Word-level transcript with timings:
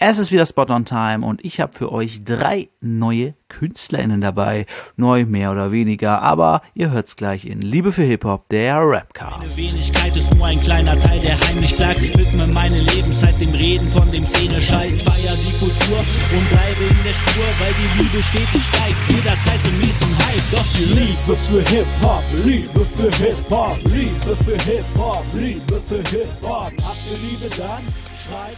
Es 0.00 0.18
ist 0.18 0.30
wieder 0.30 0.46
Spot 0.46 0.66
on 0.68 0.84
Time 0.84 1.26
und 1.26 1.44
ich 1.44 1.58
habe 1.58 1.76
für 1.76 1.90
euch 1.90 2.22
drei 2.22 2.68
neue 2.80 3.34
KünstlerInnen 3.48 4.20
dabei. 4.20 4.66
Neu, 4.94 5.26
mehr 5.26 5.50
oder 5.50 5.72
weniger, 5.72 6.22
aber 6.22 6.62
ihr 6.72 6.90
hört's 6.90 7.16
gleich 7.16 7.44
in 7.44 7.60
Liebe 7.60 7.90
für 7.90 8.04
Hip-Hop, 8.04 8.48
der 8.48 8.78
Rapcast. 8.78 9.38
Meine 9.38 9.56
Wenigkeit 9.56 10.16
ist 10.16 10.36
nur 10.36 10.46
ein 10.46 10.60
kleiner 10.60 10.96
Teil, 11.00 11.20
der 11.20 11.36
heimlich 11.40 11.74
bleibt. 11.74 12.00
Widme 12.00 12.46
meine 12.54 12.78
Lebenszeit 12.78 13.40
dem 13.40 13.52
Reden 13.52 13.88
von 13.88 14.08
dem 14.12 14.24
Szene-Scheiß. 14.24 15.02
Feier 15.02 15.34
die 15.34 15.58
Kultur 15.58 15.98
und 15.98 16.48
bleibe 16.48 16.84
in 16.84 17.02
der 17.02 17.14
Spur, 17.14 17.46
weil 17.58 17.74
die 17.74 18.00
Liebe 18.00 18.22
stetig 18.22 18.62
steigt. 18.62 18.98
Jederzeit 19.08 19.60
zum 19.62 19.76
miesen 19.78 20.16
Hype, 20.18 20.50
doch 20.52 20.66
die 20.78 20.94
Liebe 20.94 21.36
für 21.36 21.62
Hip-Hop, 21.74 22.22
Liebe 22.44 22.84
für 22.84 23.10
Hip-Hop, 23.16 23.78
Liebe 23.88 24.36
für 24.36 24.62
Hip-Hop, 24.62 25.24
Liebe 25.34 25.80
für 25.82 26.02
Hip-Hop. 26.08 26.70
Habt 26.70 27.02
ihr 27.10 27.18
Liebe 27.28 27.50
dann? 27.56 28.07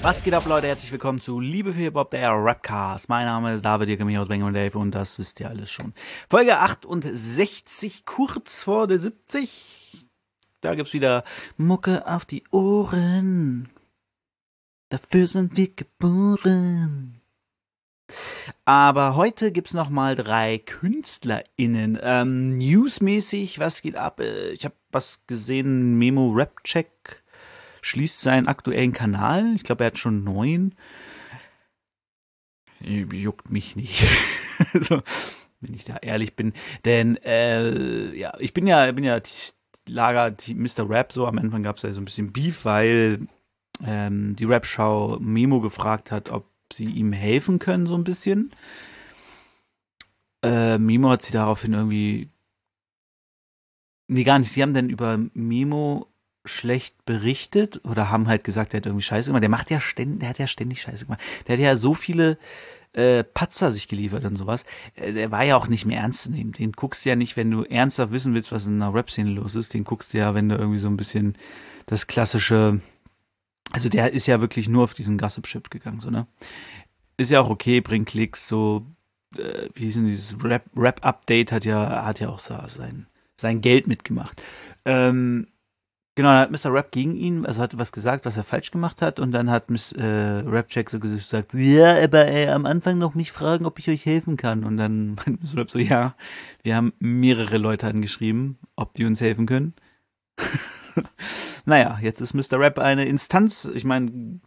Was 0.03 0.25
geht 0.25 0.35
ab, 0.35 0.47
Leute? 0.47 0.67
Herzlich 0.67 0.91
willkommen 0.91 1.21
zu 1.21 1.39
Liebe 1.39 1.73
für 1.73 1.79
Hip-Hop, 1.79 2.11
der 2.11 2.33
Rapcast. 2.33 3.09
Mein 3.09 3.27
Name 3.27 3.55
ist 3.55 3.65
David, 3.65 3.89
ihr 3.89 3.97
kennt 3.97 4.09
mich 4.09 4.19
aus 4.19 4.27
Bang 4.27 4.53
Dave 4.53 4.77
und 4.77 4.91
das 4.91 5.17
wisst 5.19 5.39
ihr 5.39 5.49
alles 5.49 5.71
schon. 5.71 5.95
Folge 6.29 6.59
68, 6.59 8.05
kurz 8.05 8.65
vor 8.65 8.89
der 8.89 8.99
70. 8.99 10.09
Da 10.61 10.75
gibt's 10.75 10.93
wieder 10.93 11.23
Mucke 11.57 12.05
auf 12.07 12.25
die 12.25 12.43
Ohren. 12.51 13.69
Dafür 14.89 15.29
sind 15.29 15.57
wir 15.57 15.69
geboren. 15.73 17.21
Aber 18.65 19.15
heute 19.15 19.53
gibt's 19.53 19.73
noch 19.75 19.89
mal 19.89 20.17
drei 20.17 20.59
KünstlerInnen. 20.59 21.97
Ähm, 22.03 22.59
newsmäßig, 22.59 23.61
was 23.61 23.83
geht 23.83 23.95
ab? 23.95 24.19
Äh, 24.19 24.51
Ich 24.51 24.65
habe 24.65 24.75
was 24.91 25.21
gesehen, 25.29 25.97
Memo 25.97 26.31
Rap 26.33 26.65
Check 26.65 27.23
schließt 27.83 28.21
seinen 28.21 28.49
aktuellen 28.49 28.93
Kanal. 28.93 29.55
Ich 29.55 29.65
glaube, 29.65 29.85
er 29.85 29.89
hat 29.89 29.99
schon 29.99 30.25
neun. 30.25 30.75
Juckt 32.81 33.51
mich 33.51 33.77
nicht. 33.77 34.07
so, 34.81 35.03
wenn 35.61 35.75
ich 35.75 35.85
da 35.85 35.97
ehrlich 35.97 36.37
bin. 36.37 36.53
Denn 36.85 37.17
äh, 37.17 38.15
ja, 38.17 38.35
ich 38.39 38.55
bin 38.55 38.67
ja, 38.67 38.91
bin 38.93 39.05
ja 39.05 39.21
Lager 39.87 40.35
Mr. 40.55 40.89
Rap 40.89 41.13
so. 41.13 41.27
Am 41.27 41.39
Anfang 41.39 41.63
gab 41.63 41.77
es 41.77 41.83
ja 41.83 41.93
so 41.93 42.01
ein 42.01 42.05
bisschen 42.05 42.33
Beef, 42.33 42.65
weil 42.65 43.27
ähm, 43.85 44.37
die 44.37 44.45
Rap-Show 44.45 45.19
Memo 45.21 45.61
gefragt 45.61 46.11
hat, 46.11 46.31
ob 46.31 46.47
sie 46.73 46.87
ihm 46.87 47.13
helfen 47.13 47.59
können, 47.59 47.87
so 47.87 47.95
ein 47.95 48.05
bisschen. 48.05 48.53
Äh, 50.43 50.79
Memo 50.79 51.11
hat 51.11 51.23
sie 51.23 51.33
daraufhin 51.33 51.73
irgendwie. 51.73 52.29
Nee, 54.09 54.25
gar 54.25 54.39
nicht. 54.39 54.51
Sie 54.51 54.63
haben 54.63 54.75
dann 54.75 54.91
über 54.91 55.19
Memo 55.35 56.10
schlecht 56.45 57.05
berichtet 57.05 57.85
oder 57.85 58.11
haben 58.11 58.29
halt 58.29 58.45
gesagt, 58.45 58.73
der 58.73 58.79
hat 58.79 58.87
irgendwie 58.87 59.05
Scheiße 59.05 59.29
gemacht. 59.29 59.43
Der 59.43 59.51
macht 59.51 59.71
ja 59.71 59.81
ständig, 59.81 60.21
der 60.21 60.31
hat 60.31 60.39
ja 60.39 60.47
ständig 60.47 60.81
Scheiße 60.83 61.05
gemacht. 61.05 61.21
Der 61.47 61.57
hat 61.57 61.63
ja 61.63 61.77
so 61.77 61.95
viele 61.95 62.39
äh, 62.93 63.23
Patzer 63.23 63.71
sich 63.71 63.89
geliefert 63.89 64.25
und 64.25 64.37
sowas. 64.37 64.65
Äh, 64.95 65.13
der 65.13 65.31
war 65.31 65.45
ja 65.45 65.57
auch 65.57 65.69
nicht 65.69 65.85
mehr 65.87 66.01
ernst 66.01 66.23
zu 66.23 66.31
nehmen. 66.31 66.53
Den 66.53 66.73
guckst 66.73 67.05
du 67.05 67.11
ja 67.11 67.17
nicht, 67.17 67.37
wenn 67.37 67.51
du 67.51 67.63
ernsthaft 67.65 68.13
wissen 68.13 68.35
willst, 68.35 68.53
was 68.53 68.67
in 68.67 68.83
einer 68.83 68.95
Rap-Szene 68.95 69.31
los 69.31 69.55
ist. 69.55 69.75
Den 69.75 69.85
guckst 69.85 70.15
du 70.15 70.19
ja, 70.19 70.35
wenn 70.35 70.49
du 70.49 70.57
irgendwie 70.57 70.79
so 70.81 70.89
ein 70.89 70.97
bisschen 70.97 71.37
das 71.87 72.07
klassische, 72.07 72.81
also 73.73 73.89
der 73.89 74.13
ist 74.13 74.27
ja 74.27 74.41
wirklich 74.41 74.69
nur 74.69 74.85
auf 74.85 74.95
diesen 74.95 75.19
Gossip-Ship 75.19 75.71
gegangen, 75.71 76.01
so, 76.01 76.11
ne? 76.11 76.27
Ist 77.17 77.31
ja 77.31 77.43
auch 77.43 77.51
okay, 77.51 77.81
bringt 77.83 78.09
Klicks, 78.09 78.49
so, 78.49 78.87
äh, 79.37 79.69
wie 79.75 79.85
hieß 79.85 79.95
denn 79.95 80.07
dieses 80.07 80.43
Rap- 80.43 80.71
Rap-Update 80.75 81.53
hat 81.53 81.65
ja, 81.67 82.05
hat 82.07 82.19
ja 82.19 82.31
auch 82.31 82.39
so 82.39 82.57
sein, 82.69 83.07
sein 83.37 83.61
Geld 83.61 83.87
mitgemacht. 83.87 84.43
Ähm, 84.87 85.47
Genau, 86.17 86.31
dann 86.31 86.41
hat 86.41 86.51
Mr. 86.51 86.73
Rap 86.75 86.91
gegen 86.91 87.15
ihn, 87.15 87.47
also 87.47 87.63
hat 87.63 87.79
was 87.79 87.93
gesagt, 87.93 88.27
was 88.27 88.37
er 88.37 88.43
falsch 88.43 88.73
gemacht 88.73 89.01
hat, 89.01 89.21
und 89.21 89.31
dann 89.33 89.49
hat 89.49 89.71
Miss 89.71 89.93
äh, 89.93 90.43
Rapcheck 90.45 90.91
so 90.91 90.99
gesagt, 90.99 91.55
ja, 91.55 92.03
aber 92.03 92.27
äh, 92.27 92.49
am 92.49 92.67
Anfang 92.67 92.99
noch 92.99 93.15
mich 93.15 93.31
fragen, 93.31 93.65
ob 93.65 93.79
ich 93.79 93.89
euch 93.89 94.07
helfen 94.07 94.37
kann. 94.37 94.65
Und 94.65 94.77
dann 94.77 95.15
meint 95.27 95.43
Mr. 95.43 95.61
Rap 95.61 95.71
so, 95.71 95.79
ja, 95.79 96.15
wir 96.63 96.77
haben 96.77 96.93
mehrere 96.99 97.59
Leute 97.59 97.87
angeschrieben, 97.87 98.59
ob 98.77 98.95
die 98.95 99.05
uns 99.05 99.21
helfen 99.21 99.47
können. 99.47 99.75
naja, 101.65 101.99
jetzt 102.03 102.21
ist 102.21 102.35
Mr. 102.35 102.59
Rap 102.59 102.79
eine 102.79 103.05
Instanz. 103.05 103.69
Ich 103.73 103.85
meine, 103.85 104.41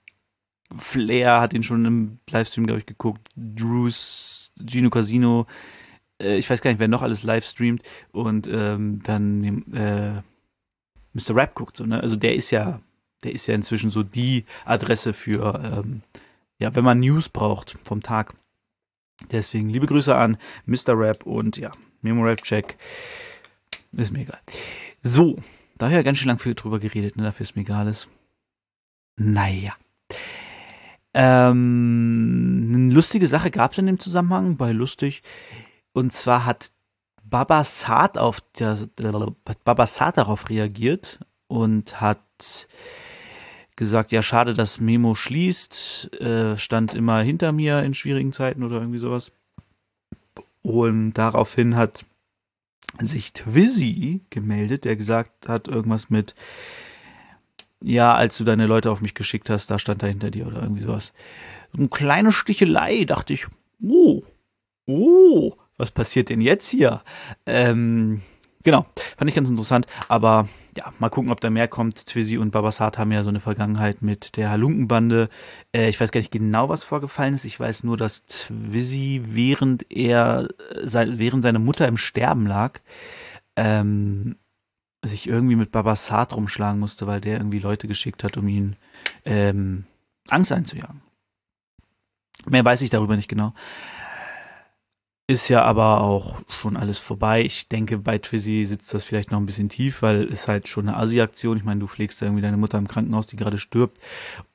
Flair 0.77 1.39
hat 1.39 1.53
ihn 1.53 1.63
schon 1.63 1.85
im 1.85 2.19
Livestream, 2.29 2.65
glaube 2.65 2.81
ich, 2.81 2.85
geguckt. 2.85 3.29
Drews, 3.35 4.51
Gino 4.63 4.89
Casino, 4.89 5.47
äh, 6.19 6.37
ich 6.37 6.49
weiß 6.49 6.61
gar 6.61 6.71
nicht, 6.71 6.79
wer 6.79 6.87
noch 6.87 7.01
alles 7.01 7.23
live 7.23 7.45
streamt. 7.45 7.83
Und 8.11 8.47
ähm, 8.47 9.01
dann 9.03 9.63
äh, 9.73 10.21
Mr. 11.13 11.35
Rap 11.35 11.55
guckt, 11.55 11.77
so, 11.77 11.85
ne? 11.85 12.01
Also 12.01 12.15
der 12.15 12.35
ist 12.35 12.51
ja, 12.51 12.79
der 13.23 13.31
ist 13.33 13.47
ja 13.47 13.55
inzwischen 13.55 13.91
so 13.91 14.03
die 14.03 14.45
Adresse 14.65 15.13
für, 15.13 15.61
ähm, 15.63 16.01
ja, 16.59 16.75
wenn 16.75 16.83
man 16.83 16.99
News 16.99 17.29
braucht 17.29 17.77
vom 17.83 18.01
Tag. 18.01 18.35
Deswegen 19.31 19.69
liebe 19.69 19.87
Grüße 19.87 20.15
an 20.15 20.37
Mr. 20.65 20.97
Rap 20.97 21.25
und 21.25 21.57
ja, 21.57 21.71
Memo 22.01 22.23
Rap 22.23 22.41
Check. 22.41 22.77
Ist 23.91 24.11
mir 24.11 24.21
egal. 24.21 24.39
So, 25.01 25.37
da 25.77 25.85
habe 25.85 25.93
ich 25.93 25.97
ja 25.97 26.03
ganz 26.03 26.17
schön 26.17 26.29
lang 26.29 26.39
viel 26.39 26.55
drüber 26.55 26.79
geredet, 26.79 27.15
ne? 27.15 27.23
Dafür 27.23 27.43
ist 27.43 27.55
mir 27.55 27.61
egal 27.61 27.87
ist. 27.87 28.07
Naja. 29.15 29.75
Ähm, 31.13 32.71
eine 32.73 32.93
lustige 32.93 33.27
Sache 33.27 33.51
gab 33.51 33.73
es 33.73 33.77
in 33.77 33.85
dem 33.85 33.99
Zusammenhang, 33.99 34.57
bei 34.57 34.71
lustig. 34.71 35.21
Und 35.93 36.11
zwar 36.11 36.45
hat 36.45 36.71
Baba 37.33 37.63
Saad 37.63 38.19
auf 38.19 38.41
der, 38.59 38.77
hat 38.77 39.63
Baba 39.63 39.87
Saad 39.87 40.17
darauf 40.17 40.51
reagiert 40.51 41.17
und 41.47 41.99
hat 41.99 42.67
gesagt, 43.75 44.11
ja 44.11 44.21
schade, 44.21 44.53
dass 44.53 44.79
Memo 44.79 45.15
schließt, 45.15 46.21
äh, 46.21 46.57
stand 46.57 46.93
immer 46.93 47.23
hinter 47.23 47.51
mir 47.51 47.81
in 47.81 47.95
schwierigen 47.95 48.33
Zeiten 48.33 48.61
oder 48.61 48.75
irgendwie 48.75 48.99
sowas. 48.99 49.31
Und 50.61 51.13
daraufhin 51.13 51.75
hat 51.75 52.05
sich 52.99 53.33
Twizzy 53.33 54.21
gemeldet, 54.29 54.85
der 54.85 54.95
gesagt 54.95 55.49
hat 55.49 55.67
irgendwas 55.67 56.11
mit, 56.11 56.35
ja, 57.81 58.13
als 58.13 58.37
du 58.37 58.43
deine 58.43 58.67
Leute 58.67 58.91
auf 58.91 59.01
mich 59.01 59.15
geschickt 59.15 59.49
hast, 59.49 59.71
da 59.71 59.79
stand 59.79 60.03
er 60.03 60.09
hinter 60.09 60.29
dir 60.29 60.45
oder 60.45 60.61
irgendwie 60.61 60.83
sowas. 60.83 61.13
So 61.71 61.79
eine 61.79 61.89
kleine 61.89 62.31
Stichelei, 62.31 63.05
dachte 63.05 63.33
ich, 63.33 63.47
oh, 63.81 64.21
oh, 64.85 65.53
was 65.77 65.91
passiert 65.91 66.29
denn 66.29 66.41
jetzt 66.41 66.69
hier? 66.69 67.01
Ähm, 67.45 68.21
genau, 68.63 68.85
fand 69.17 69.29
ich 69.29 69.35
ganz 69.35 69.49
interessant, 69.49 69.87
aber 70.07 70.47
ja, 70.77 70.91
mal 70.99 71.09
gucken, 71.09 71.31
ob 71.31 71.39
da 71.39 71.49
mehr 71.49 71.67
kommt. 71.67 72.05
Twizzy 72.07 72.37
und 72.37 72.51
Babasat 72.51 72.97
haben 72.97 73.11
ja 73.11 73.23
so 73.23 73.29
eine 73.29 73.39
Vergangenheit 73.39 74.01
mit 74.01 74.37
der 74.37 74.49
Halunkenbande. 74.49 75.29
Äh, 75.71 75.89
ich 75.89 75.99
weiß 75.99 76.11
gar 76.11 76.19
nicht 76.19 76.31
genau, 76.31 76.69
was 76.69 76.83
vorgefallen 76.83 77.35
ist. 77.35 77.45
Ich 77.45 77.59
weiß 77.59 77.83
nur, 77.83 77.97
dass 77.97 78.25
Twizzy, 78.25 79.21
während 79.25 79.85
er, 79.91 80.49
äh, 80.71 80.87
sei, 80.87 81.07
während 81.11 81.43
seine 81.43 81.59
Mutter 81.59 81.87
im 81.87 81.97
Sterben 81.97 82.47
lag, 82.47 82.79
ähm, 83.55 84.37
sich 85.03 85.27
irgendwie 85.27 85.55
mit 85.55 85.71
Babasat 85.71 86.33
rumschlagen 86.33 86.79
musste, 86.79 87.07
weil 87.07 87.21
der 87.21 87.37
irgendwie 87.37 87.59
Leute 87.59 87.87
geschickt 87.87 88.23
hat, 88.23 88.37
um 88.37 88.47
ihn 88.47 88.77
ähm, 89.25 89.85
Angst 90.29 90.51
einzujagen. 90.51 91.01
Mehr 92.45 92.65
weiß 92.65 92.81
ich 92.81 92.89
darüber 92.89 93.15
nicht 93.15 93.27
genau. 93.27 93.53
Ist 95.25 95.47
ja 95.47 95.63
aber 95.63 96.01
auch 96.01 96.41
schon 96.49 96.75
alles 96.75 96.99
vorbei. 96.99 97.43
Ich 97.43 97.69
denke, 97.69 97.97
bei 97.97 98.17
Twizzy 98.17 98.65
sitzt 98.65 98.93
das 98.93 99.05
vielleicht 99.05 99.31
noch 99.31 99.39
ein 99.39 99.45
bisschen 99.45 99.69
tief, 99.69 100.01
weil 100.01 100.23
es 100.23 100.49
halt 100.49 100.67
schon 100.67 100.89
eine 100.89 100.97
Asi-Aktion. 100.97 101.55
Ich 101.55 101.63
meine, 101.63 101.79
du 101.79 101.87
pflegst 101.87 102.21
da 102.21 102.25
irgendwie 102.25 102.41
deine 102.41 102.57
Mutter 102.57 102.77
im 102.77 102.89
Krankenhaus, 102.89 103.27
die 103.27 103.37
gerade 103.37 103.57
stirbt. 103.57 103.99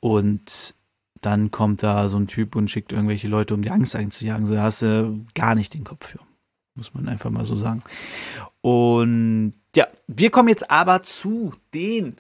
Und 0.01 0.75
dann 1.23 1.51
kommt 1.51 1.83
da 1.83 2.11
so 2.11 2.19
ein 2.19 2.27
Typ 2.27 2.55
und 2.55 2.71
schickt 2.71 2.93
irgendwelche 2.93 3.29
Leute, 3.29 3.55
um 3.55 3.63
die 3.63 3.71
Angst 3.71 3.97
einzujagen. 3.97 4.47
So 4.47 4.61
hast 4.61 4.83
du 4.83 5.25
gar 5.35 5.55
nicht 5.55 5.73
den 5.73 5.85
Kopf 5.85 6.07
für. 6.07 6.21
Muss 6.75 6.93
man 6.93 7.09
einfach 7.09 7.31
mal 7.31 7.47
so 7.47 7.57
sagen. 7.57 7.83
Und 8.61 9.55
ja, 9.75 9.87
wir 10.07 10.31
kommen 10.31 10.49
jetzt 10.49 10.71
aber 10.71 11.03
zu 11.03 11.55
den 11.73 12.19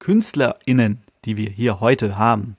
KünstlerInnen, 0.00 1.02
die 1.24 1.36
wir 1.36 1.50
hier 1.50 1.78
heute 1.78 2.18
haben. 2.18 2.56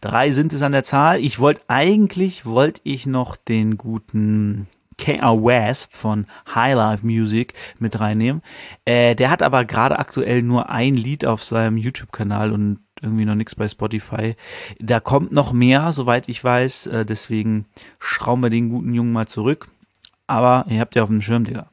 Drei 0.00 0.32
sind 0.32 0.52
es 0.52 0.62
an 0.62 0.72
der 0.72 0.84
Zahl. 0.84 1.20
Ich 1.20 1.38
wollte 1.38 1.62
eigentlich, 1.68 2.46
wollte 2.46 2.80
ich 2.84 3.04
noch 3.06 3.36
den 3.36 3.76
guten 3.76 4.66
K.R. 4.96 5.42
West 5.42 5.94
von 5.94 6.26
High 6.54 6.74
Life 6.74 7.06
Music 7.06 7.54
mit 7.78 8.00
reinnehmen. 8.00 8.42
Äh, 8.84 9.14
der 9.14 9.30
hat 9.30 9.42
aber 9.42 9.64
gerade 9.64 9.98
aktuell 9.98 10.42
nur 10.42 10.70
ein 10.70 10.94
Lied 10.94 11.24
auf 11.26 11.42
seinem 11.42 11.76
YouTube-Kanal 11.76 12.52
und 12.52 12.80
irgendwie 13.00 13.24
noch 13.24 13.34
nichts 13.34 13.54
bei 13.54 13.68
Spotify. 13.68 14.36
Da 14.78 15.00
kommt 15.00 15.32
noch 15.32 15.52
mehr, 15.52 15.92
soweit 15.92 16.28
ich 16.28 16.42
weiß. 16.42 16.86
Äh, 16.88 17.06
deswegen 17.06 17.66
schrauben 17.98 18.42
wir 18.42 18.50
den 18.50 18.68
guten 18.70 18.94
Jungen 18.94 19.12
mal 19.12 19.26
zurück. 19.26 19.68
Aber 20.26 20.66
ihr 20.68 20.80
habt 20.80 20.94
ja 20.94 21.02
auf 21.02 21.08
dem 21.08 21.22
Schirm, 21.22 21.44
Digga. 21.44 21.70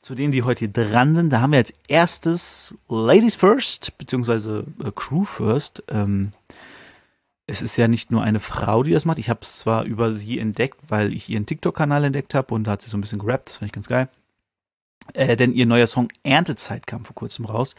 Zu 0.00 0.14
denen, 0.14 0.32
die 0.32 0.42
heute 0.42 0.68
dran 0.68 1.14
sind, 1.14 1.30
da 1.30 1.40
haben 1.40 1.52
wir 1.52 1.58
als 1.58 1.74
erstes 1.88 2.74
Ladies 2.88 3.34
First, 3.34 3.98
beziehungsweise 3.98 4.64
äh, 4.82 4.90
Crew 4.94 5.24
First. 5.24 5.82
Ähm, 5.88 6.32
es 7.48 7.62
ist 7.62 7.76
ja 7.78 7.88
nicht 7.88 8.12
nur 8.12 8.22
eine 8.22 8.40
Frau, 8.40 8.82
die 8.82 8.92
das 8.92 9.06
macht. 9.06 9.18
Ich 9.18 9.30
habe 9.30 9.40
es 9.42 9.58
zwar 9.58 9.84
über 9.84 10.12
sie 10.12 10.38
entdeckt, 10.38 10.78
weil 10.88 11.14
ich 11.14 11.30
ihren 11.30 11.46
TikTok-Kanal 11.46 12.04
entdeckt 12.04 12.34
habe 12.34 12.54
und 12.54 12.64
da 12.64 12.72
hat 12.72 12.82
sie 12.82 12.90
so 12.90 12.98
ein 12.98 13.00
bisschen 13.00 13.18
gerappt, 13.18 13.48
das 13.48 13.56
fand 13.56 13.68
ich 13.68 13.72
ganz 13.72 13.88
geil. 13.88 14.08
Äh, 15.14 15.34
denn 15.34 15.54
ihr 15.54 15.64
neuer 15.64 15.86
Song 15.86 16.08
Erntezeit 16.22 16.86
kam 16.86 17.06
vor 17.06 17.14
kurzem 17.14 17.46
raus. 17.46 17.74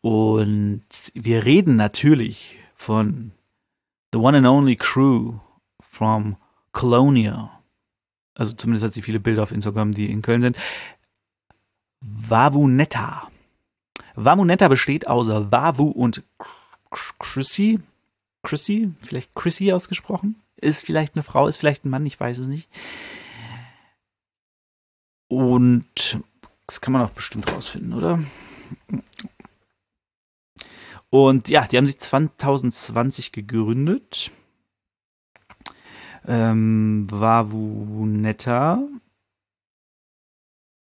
Und 0.00 0.84
wir 1.12 1.44
reden 1.44 1.74
natürlich 1.74 2.56
von 2.76 3.32
The 4.12 4.20
one 4.20 4.38
and 4.38 4.46
only 4.46 4.76
crew 4.76 5.34
from 5.82 6.36
Colonia. 6.70 7.50
Also 8.34 8.52
zumindest 8.52 8.84
hat 8.84 8.94
sie 8.94 9.02
viele 9.02 9.18
Bilder 9.18 9.42
auf 9.42 9.50
Instagram, 9.50 9.92
die 9.92 10.08
in 10.08 10.22
Köln 10.22 10.40
sind. 10.40 10.56
Wavunetta. 12.00 13.28
Wavunetta 14.14 14.68
besteht 14.68 15.08
aus 15.08 15.26
Wavu 15.26 15.88
und 15.88 16.22
Chrissy. 17.18 17.80
Chrissy, 18.42 18.92
vielleicht 19.00 19.34
Chrissy 19.34 19.72
ausgesprochen. 19.72 20.36
Ist 20.56 20.84
vielleicht 20.84 21.14
eine 21.14 21.22
Frau, 21.22 21.46
ist 21.46 21.56
vielleicht 21.56 21.84
ein 21.84 21.90
Mann, 21.90 22.06
ich 22.06 22.18
weiß 22.18 22.38
es 22.38 22.46
nicht. 22.46 22.68
Und 25.28 26.20
das 26.66 26.80
kann 26.80 26.92
man 26.92 27.02
auch 27.02 27.10
bestimmt 27.10 27.52
rausfinden, 27.52 27.92
oder? 27.92 28.20
Und 31.10 31.48
ja, 31.48 31.66
die 31.66 31.76
haben 31.76 31.86
sich 31.86 31.98
2020 31.98 33.32
gegründet. 33.32 34.30
Ähm, 36.26 37.06
Wavunetta. 37.10 38.82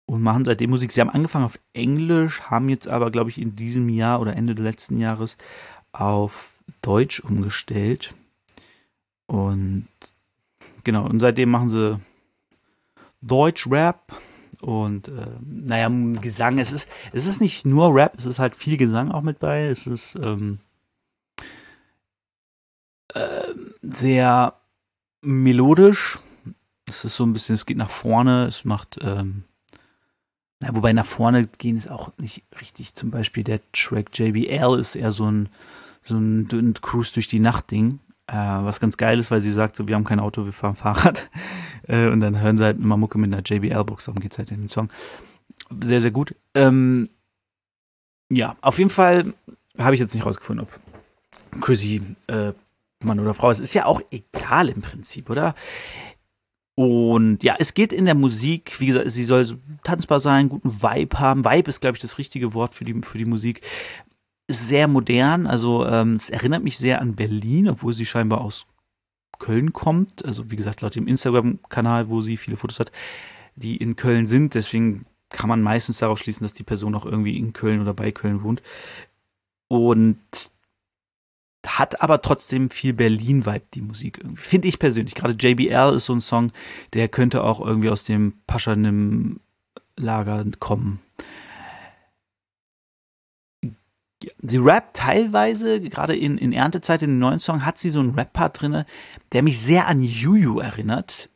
Und 0.08 0.22
machen 0.22 0.44
seitdem 0.44 0.70
Musik. 0.70 0.92
Sie 0.92 1.00
haben 1.00 1.10
angefangen 1.10 1.44
auf 1.44 1.58
Englisch, 1.72 2.42
haben 2.42 2.68
jetzt 2.68 2.86
aber, 2.86 3.10
glaube 3.10 3.30
ich, 3.30 3.40
in 3.40 3.56
diesem 3.56 3.88
Jahr 3.88 4.20
oder 4.20 4.36
Ende 4.36 4.54
des 4.54 4.64
letzten 4.64 4.98
Jahres 4.98 5.36
auf 5.92 6.55
Deutsch 6.82 7.20
umgestellt. 7.20 8.14
Und 9.26 9.88
genau, 10.84 11.04
und 11.06 11.20
seitdem 11.20 11.50
machen 11.50 11.68
sie 11.68 12.00
Deutsch-Rap 13.22 14.20
und 14.60 15.08
äh, 15.08 15.26
naja, 15.42 15.88
Gesang, 16.20 16.58
es 16.58 16.72
ist, 16.72 16.88
es 17.12 17.26
ist 17.26 17.40
nicht 17.40 17.66
nur 17.66 17.94
Rap, 17.94 18.14
es 18.16 18.26
ist 18.26 18.38
halt 18.38 18.54
viel 18.56 18.76
Gesang 18.76 19.10
auch 19.10 19.22
mit 19.22 19.38
bei. 19.38 19.66
Es 19.66 19.86
ist 19.86 20.16
ähm, 20.16 20.60
äh, 23.14 23.54
sehr 23.82 24.54
melodisch. 25.20 26.20
Es 26.88 27.04
ist 27.04 27.16
so 27.16 27.24
ein 27.24 27.32
bisschen, 27.32 27.54
es 27.54 27.66
geht 27.66 27.76
nach 27.76 27.90
vorne, 27.90 28.46
es 28.46 28.64
macht, 28.64 28.98
ähm, 29.02 29.44
na, 30.60 30.74
wobei 30.74 30.92
nach 30.92 31.06
vorne 31.06 31.46
gehen 31.46 31.76
ist 31.76 31.90
auch 31.90 32.12
nicht 32.16 32.44
richtig. 32.60 32.94
Zum 32.94 33.10
Beispiel 33.10 33.44
der 33.44 33.60
Track 33.72 34.16
JBL 34.16 34.78
ist 34.78 34.94
eher 34.94 35.10
so 35.10 35.30
ein, 35.30 35.48
so 36.06 36.16
ein 36.16 36.74
Cruise 36.80 37.12
durch 37.12 37.28
die 37.28 37.40
Nacht 37.40 37.70
Ding. 37.70 38.00
Äh, 38.28 38.34
was 38.34 38.80
ganz 38.80 38.96
geil 38.96 39.18
ist, 39.20 39.30
weil 39.30 39.40
sie 39.40 39.52
sagt, 39.52 39.76
so, 39.76 39.86
wir 39.86 39.94
haben 39.94 40.04
kein 40.04 40.20
Auto, 40.20 40.44
wir 40.44 40.52
fahren 40.52 40.74
Fahrrad. 40.76 41.30
Äh, 41.86 42.08
und 42.08 42.20
dann 42.20 42.40
hören 42.40 42.58
sie 42.58 42.64
halt 42.64 42.78
immer 42.78 42.96
Mucke 42.96 43.18
mit 43.18 43.32
einer 43.32 43.42
JBL-Box, 43.42 44.06
darum 44.06 44.20
geht's 44.20 44.38
halt 44.38 44.50
in 44.50 44.62
den 44.62 44.68
Song. 44.68 44.90
Sehr, 45.82 46.00
sehr 46.00 46.10
gut. 46.10 46.34
Ähm, 46.54 47.08
ja, 48.30 48.56
auf 48.60 48.78
jeden 48.78 48.90
Fall 48.90 49.32
habe 49.78 49.94
ich 49.94 50.00
jetzt 50.00 50.14
nicht 50.14 50.26
rausgefunden, 50.26 50.66
ob 50.66 51.60
Chrissy 51.60 52.02
äh, 52.26 52.52
Mann 53.02 53.20
oder 53.20 53.34
Frau 53.34 53.50
ist. 53.50 53.60
Ist 53.60 53.74
ja 53.74 53.86
auch 53.86 54.00
egal 54.10 54.68
im 54.68 54.82
Prinzip, 54.82 55.30
oder? 55.30 55.54
Und 56.74 57.42
ja, 57.42 57.56
es 57.58 57.72
geht 57.72 57.92
in 57.92 58.04
der 58.04 58.14
Musik, 58.14 58.78
wie 58.80 58.86
gesagt, 58.86 59.10
sie 59.10 59.24
soll 59.24 59.46
tanzbar 59.82 60.20
sein, 60.20 60.48
guten 60.48 60.82
Vibe 60.82 61.18
haben. 61.18 61.44
Vibe 61.44 61.70
ist, 61.70 61.80
glaube 61.80 61.96
ich, 61.96 62.02
das 62.02 62.18
richtige 62.18 62.52
Wort 62.52 62.74
für 62.74 62.84
die, 62.84 63.00
für 63.02 63.18
die 63.18 63.24
Musik 63.24 63.62
ist 64.46 64.68
sehr 64.68 64.88
modern, 64.88 65.46
also 65.46 65.86
ähm, 65.86 66.14
es 66.14 66.30
erinnert 66.30 66.62
mich 66.62 66.78
sehr 66.78 67.00
an 67.00 67.16
Berlin, 67.16 67.68
obwohl 67.68 67.94
sie 67.94 68.06
scheinbar 68.06 68.40
aus 68.40 68.66
Köln 69.38 69.72
kommt. 69.72 70.24
Also 70.24 70.50
wie 70.50 70.56
gesagt, 70.56 70.80
laut 70.80 70.94
dem 70.94 71.08
Instagram-Kanal, 71.08 72.08
wo 72.08 72.22
sie 72.22 72.36
viele 72.36 72.56
Fotos 72.56 72.80
hat, 72.80 72.92
die 73.56 73.76
in 73.76 73.96
Köln 73.96 74.26
sind. 74.26 74.54
Deswegen 74.54 75.04
kann 75.30 75.48
man 75.48 75.62
meistens 75.62 75.98
darauf 75.98 76.18
schließen, 76.18 76.44
dass 76.44 76.52
die 76.52 76.62
Person 76.62 76.94
auch 76.94 77.04
irgendwie 77.04 77.36
in 77.36 77.52
Köln 77.52 77.80
oder 77.80 77.92
bei 77.94 78.12
Köln 78.12 78.42
wohnt. 78.42 78.62
Und 79.68 80.18
hat 81.66 82.00
aber 82.00 82.22
trotzdem 82.22 82.70
viel 82.70 82.92
Berlin-Vibe, 82.92 83.66
die 83.74 83.80
Musik 83.80 84.18
irgendwie. 84.18 84.40
Finde 84.40 84.68
ich 84.68 84.78
persönlich. 84.78 85.16
Gerade 85.16 85.34
JBL 85.34 85.96
ist 85.96 86.04
so 86.04 86.12
ein 86.12 86.20
Song, 86.20 86.52
der 86.92 87.08
könnte 87.08 87.42
auch 87.42 87.60
irgendwie 87.60 87.90
aus 87.90 88.04
dem 88.04 88.34
Paschanim-Lager 88.46 90.44
kommen 90.60 91.00
sie 94.42 94.58
rappt 94.58 94.96
teilweise, 94.96 95.80
gerade 95.80 96.16
in, 96.16 96.38
in 96.38 96.52
Erntezeit, 96.52 97.02
in 97.02 97.10
den 97.10 97.18
neuen 97.18 97.38
Song, 97.38 97.64
hat 97.64 97.78
sie 97.78 97.90
so 97.90 98.00
einen 98.00 98.14
Rap-Part 98.14 98.60
drin, 98.60 98.84
der 99.32 99.42
mich 99.42 99.58
sehr 99.60 99.86
an 99.86 100.02
Juju 100.02 100.58
erinnert. 100.58 101.28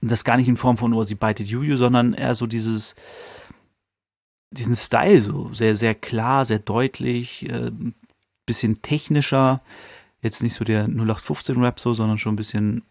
Und 0.00 0.10
das 0.10 0.24
gar 0.24 0.36
nicht 0.36 0.48
in 0.48 0.56
Form 0.56 0.76
von, 0.76 0.92
oh, 0.92 1.04
sie 1.04 1.14
beitet 1.14 1.48
Juju, 1.48 1.76
sondern 1.76 2.12
eher 2.12 2.34
so 2.34 2.46
dieses, 2.46 2.94
diesen 4.50 4.76
Style, 4.76 5.22
so 5.22 5.52
sehr, 5.52 5.74
sehr 5.74 5.94
klar, 5.94 6.44
sehr 6.44 6.58
deutlich, 6.58 7.48
äh, 7.48 7.70
bisschen 8.46 8.82
technischer. 8.82 9.62
Jetzt 10.20 10.42
nicht 10.42 10.54
so 10.54 10.64
der 10.64 10.86
0815-Rap 10.88 11.80
so, 11.80 11.94
sondern 11.94 12.18
schon 12.18 12.34
ein 12.34 12.36
bisschen, 12.36 12.82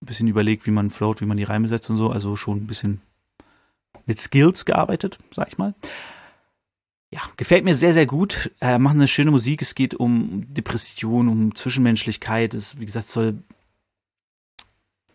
bisschen 0.00 0.28
überlegt, 0.28 0.66
wie 0.66 0.70
man 0.70 0.90
float, 0.90 1.20
wie 1.20 1.26
man 1.26 1.36
die 1.36 1.44
Reime 1.44 1.68
setzt 1.68 1.90
und 1.90 1.98
so. 1.98 2.10
Also 2.10 2.36
schon 2.36 2.58
ein 2.58 2.66
bisschen 2.66 3.00
mit 4.06 4.20
Skills 4.20 4.64
gearbeitet, 4.64 5.18
sag 5.32 5.48
ich 5.48 5.58
mal 5.58 5.74
ja, 7.14 7.20
gefällt 7.36 7.64
mir 7.64 7.76
sehr, 7.76 7.94
sehr 7.94 8.06
gut. 8.06 8.50
Äh, 8.60 8.76
machen 8.78 8.98
eine 8.98 9.06
schöne 9.06 9.30
Musik. 9.30 9.62
Es 9.62 9.76
geht 9.76 9.94
um 9.94 10.52
Depression, 10.52 11.28
um 11.28 11.54
Zwischenmenschlichkeit. 11.54 12.54
Es, 12.54 12.80
wie 12.80 12.86
gesagt, 12.86 13.06
soll. 13.06 13.38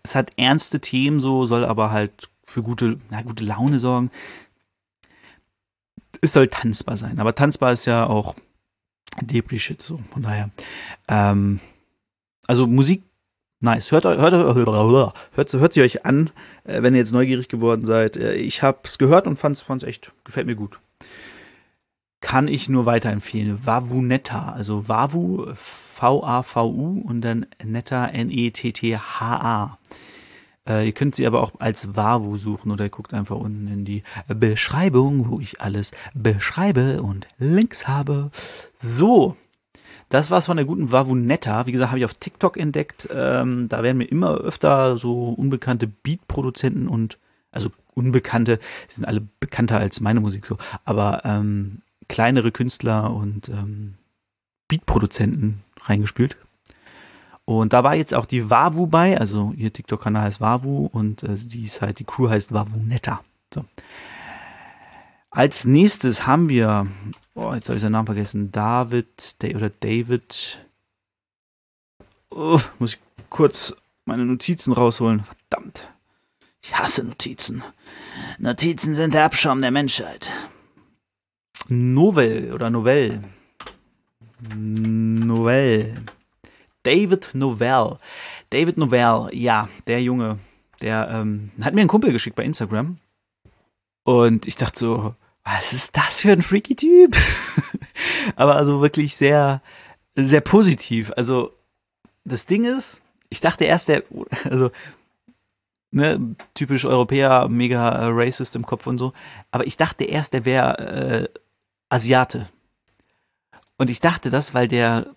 Es 0.02 0.16
hat 0.16 0.32
ernste 0.38 0.80
Themen 0.80 1.20
so, 1.20 1.46
soll 1.46 1.66
aber 1.66 1.92
halt 1.92 2.30
für 2.46 2.64
gute, 2.64 3.00
na, 3.10 3.22
gute 3.22 3.44
Laune 3.44 3.80
sorgen. 3.80 4.12
Es 6.22 6.32
soll 6.32 6.48
tanzbar 6.48 6.96
sein. 6.96 7.20
Aber 7.20 7.36
tanzbar 7.36 7.74
ist 7.74 7.86
ja 7.86 8.08
auch 8.08 8.36
Depri-Shit, 9.20 9.82
so. 9.82 10.00
Von 10.14 10.22
daher. 10.22 10.52
Ähm, 11.10 11.60
also 12.48 12.66
Musik, 12.66 13.04
nice. 13.60 13.92
Hört, 13.92 14.06
hört, 14.06 14.32
hört, 14.32 15.14
hört, 15.52 15.74
sie 15.74 15.82
euch 15.82 16.06
an, 16.06 16.30
äh, 16.64 16.82
wenn 16.82 16.94
ihr 16.94 17.02
jetzt 17.02 17.12
neugierig 17.12 17.50
geworden 17.50 17.86
seid. 17.86 18.16
Äh, 18.16 18.36
ich 18.36 18.64
hab's 18.64 18.98
gehört 18.98 19.28
und 19.28 19.38
fand's, 19.38 19.64
fand's 19.64 19.84
echt, 19.84 20.14
gefällt 20.24 20.48
mir 20.48 20.56
gut 20.56 20.80
kann 22.22 22.48
ich 22.48 22.70
nur 22.70 22.86
weiterempfehlen. 22.86 23.66
Wavunetta, 23.66 24.52
also 24.52 24.88
Wavu, 24.88 25.48
V-A-V-U 25.54 27.02
und 27.06 27.22
dann 27.22 27.46
Netta, 27.64 28.06
N-E-T-T-H-A. 28.08 29.78
Äh, 30.68 30.86
ihr 30.86 30.92
könnt 30.92 31.16
sie 31.16 31.26
aber 31.26 31.42
auch 31.42 31.54
als 31.60 31.96
Wavu 31.96 32.38
suchen 32.38 32.72
oder 32.72 32.86
ihr 32.86 32.90
guckt 32.90 33.14
einfach 33.14 33.38
unten 33.38 33.68
in 33.68 33.86
die 33.86 34.04
Beschreibung, 34.28 35.30
wo 35.30 35.40
ich 35.40 35.62
alles 35.62 35.92
beschreibe 36.14 37.02
und 37.02 37.28
Links 37.38 37.88
habe. 37.88 38.32
So, 38.78 39.36
das 40.10 40.32
war's 40.32 40.48
von 40.48 40.58
der 40.58 40.66
guten 40.66 40.92
Wavunetta. 40.92 41.66
Wie 41.66 41.72
gesagt, 41.72 41.92
habe 41.92 42.00
ich 42.00 42.06
auf 42.06 42.14
TikTok 42.14 42.58
entdeckt. 42.58 43.08
Ähm, 43.12 43.70
da 43.70 43.84
werden 43.84 43.98
mir 43.98 44.06
immer 44.06 44.36
öfter 44.36 44.98
so 44.98 45.30
unbekannte 45.30 45.88
Beat-Produzenten 45.88 46.88
und 46.88 47.18
also 47.52 47.70
unbekannte, 47.94 48.60
die 48.90 48.96
sind 48.96 49.06
alle 49.06 49.22
bekannter 49.40 49.80
als 49.80 50.00
meine 50.00 50.20
Musik 50.20 50.46
so, 50.46 50.58
aber 50.86 51.22
ähm, 51.26 51.82
kleinere 52.10 52.52
Künstler 52.52 53.14
und 53.14 53.48
ähm, 53.48 53.96
Beatproduzenten 54.68 55.64
reingespült. 55.84 56.38
Und 57.46 57.74
da 57.74 57.84
war 57.84 57.96
jetzt 57.96 58.14
auch 58.14 58.26
die 58.26 58.50
Wavu 58.50 58.88
bei, 58.88 59.18
also 59.18 59.54
ihr 59.56 59.72
TikTok-Kanal 59.72 60.24
heißt 60.24 60.42
Wavu 60.42 60.86
und 60.86 61.24
äh, 61.24 61.36
die 61.36 61.64
ist 61.64 61.82
halt, 61.82 62.00
die 62.00 62.04
Crew 62.04 62.30
heißt 62.30 62.54
Wavunetta. 62.54 63.24
So. 63.54 63.66
Als 65.32 65.66
nächstes 65.66 66.28
haben 66.28 66.50
wir, 66.50 66.88
oh, 67.36 67.54
jetzt 67.54 67.70
habe 67.70 67.78
ich 67.78 67.82
seinen 67.82 67.94
Namen 67.94 68.08
vergessen, 68.08 68.52
David 68.52 69.36
oder 69.44 69.70
David. 69.70 70.66
Oh, 72.30 72.60
muss 72.78 72.94
ich 72.94 73.00
kurz 73.30 73.76
meine 74.06 74.26
Notizen 74.26 74.74
rausholen. 74.74 75.24
Verdammt. 75.24 75.88
Ich 76.62 76.78
hasse 76.78 77.04
Notizen. 77.04 77.64
Notizen 78.38 78.94
sind 78.94 79.14
der 79.14 79.26
Abschaum 79.26 79.62
der 79.62 79.72
Menschheit. 79.72 80.32
Novel 81.70 82.52
oder 82.54 82.70
Novell. 82.70 83.22
Novell. 84.56 85.94
David 86.84 87.30
Novell. 87.34 87.98
David 88.50 88.78
Novell, 88.78 89.30
ja, 89.34 89.70
der 89.86 90.02
Junge, 90.02 90.40
der 90.82 91.10
ähm, 91.12 91.52
hat 91.62 91.74
mir 91.74 91.82
einen 91.82 91.90
Kumpel 91.90 92.12
geschickt 92.12 92.36
bei 92.36 92.44
Instagram. 92.44 92.98
Und 94.04 94.48
ich 94.48 94.56
dachte 94.56 94.80
so, 94.80 95.16
was 95.44 95.74
ist 95.74 95.96
das 95.96 96.20
für 96.20 96.32
ein 96.32 96.42
freaky 96.42 96.76
Typ? 96.76 97.16
Aber 98.36 98.56
also 98.56 98.82
wirklich 98.82 99.16
sehr, 99.16 99.62
sehr 100.16 100.42
positiv. 100.42 101.12
Also 101.16 101.54
das 102.24 102.46
Ding 102.46 102.66
ist, 102.66 103.02
ich 103.30 103.42
dachte 103.42 103.66
erst, 103.66 103.90
der, 103.90 104.04
also 104.50 104.72
ne, 105.92 106.36
typisch 106.56 106.86
Europäer, 106.86 107.48
mega 107.50 107.90
äh, 107.90 108.10
racist 108.12 108.56
im 108.56 108.66
Kopf 108.66 108.88
und 108.88 108.98
so. 108.98 109.14
Aber 109.52 109.68
ich 109.68 109.78
dachte 109.78 110.06
erst, 110.06 110.34
der 110.34 110.46
wäre 110.46 110.78
äh, 110.80 111.40
Asiate. 111.90 112.50
Und 113.78 113.90
ich 113.90 114.00
dachte 114.00 114.30
das, 114.30 114.54
weil 114.54 114.68
der 114.68 115.16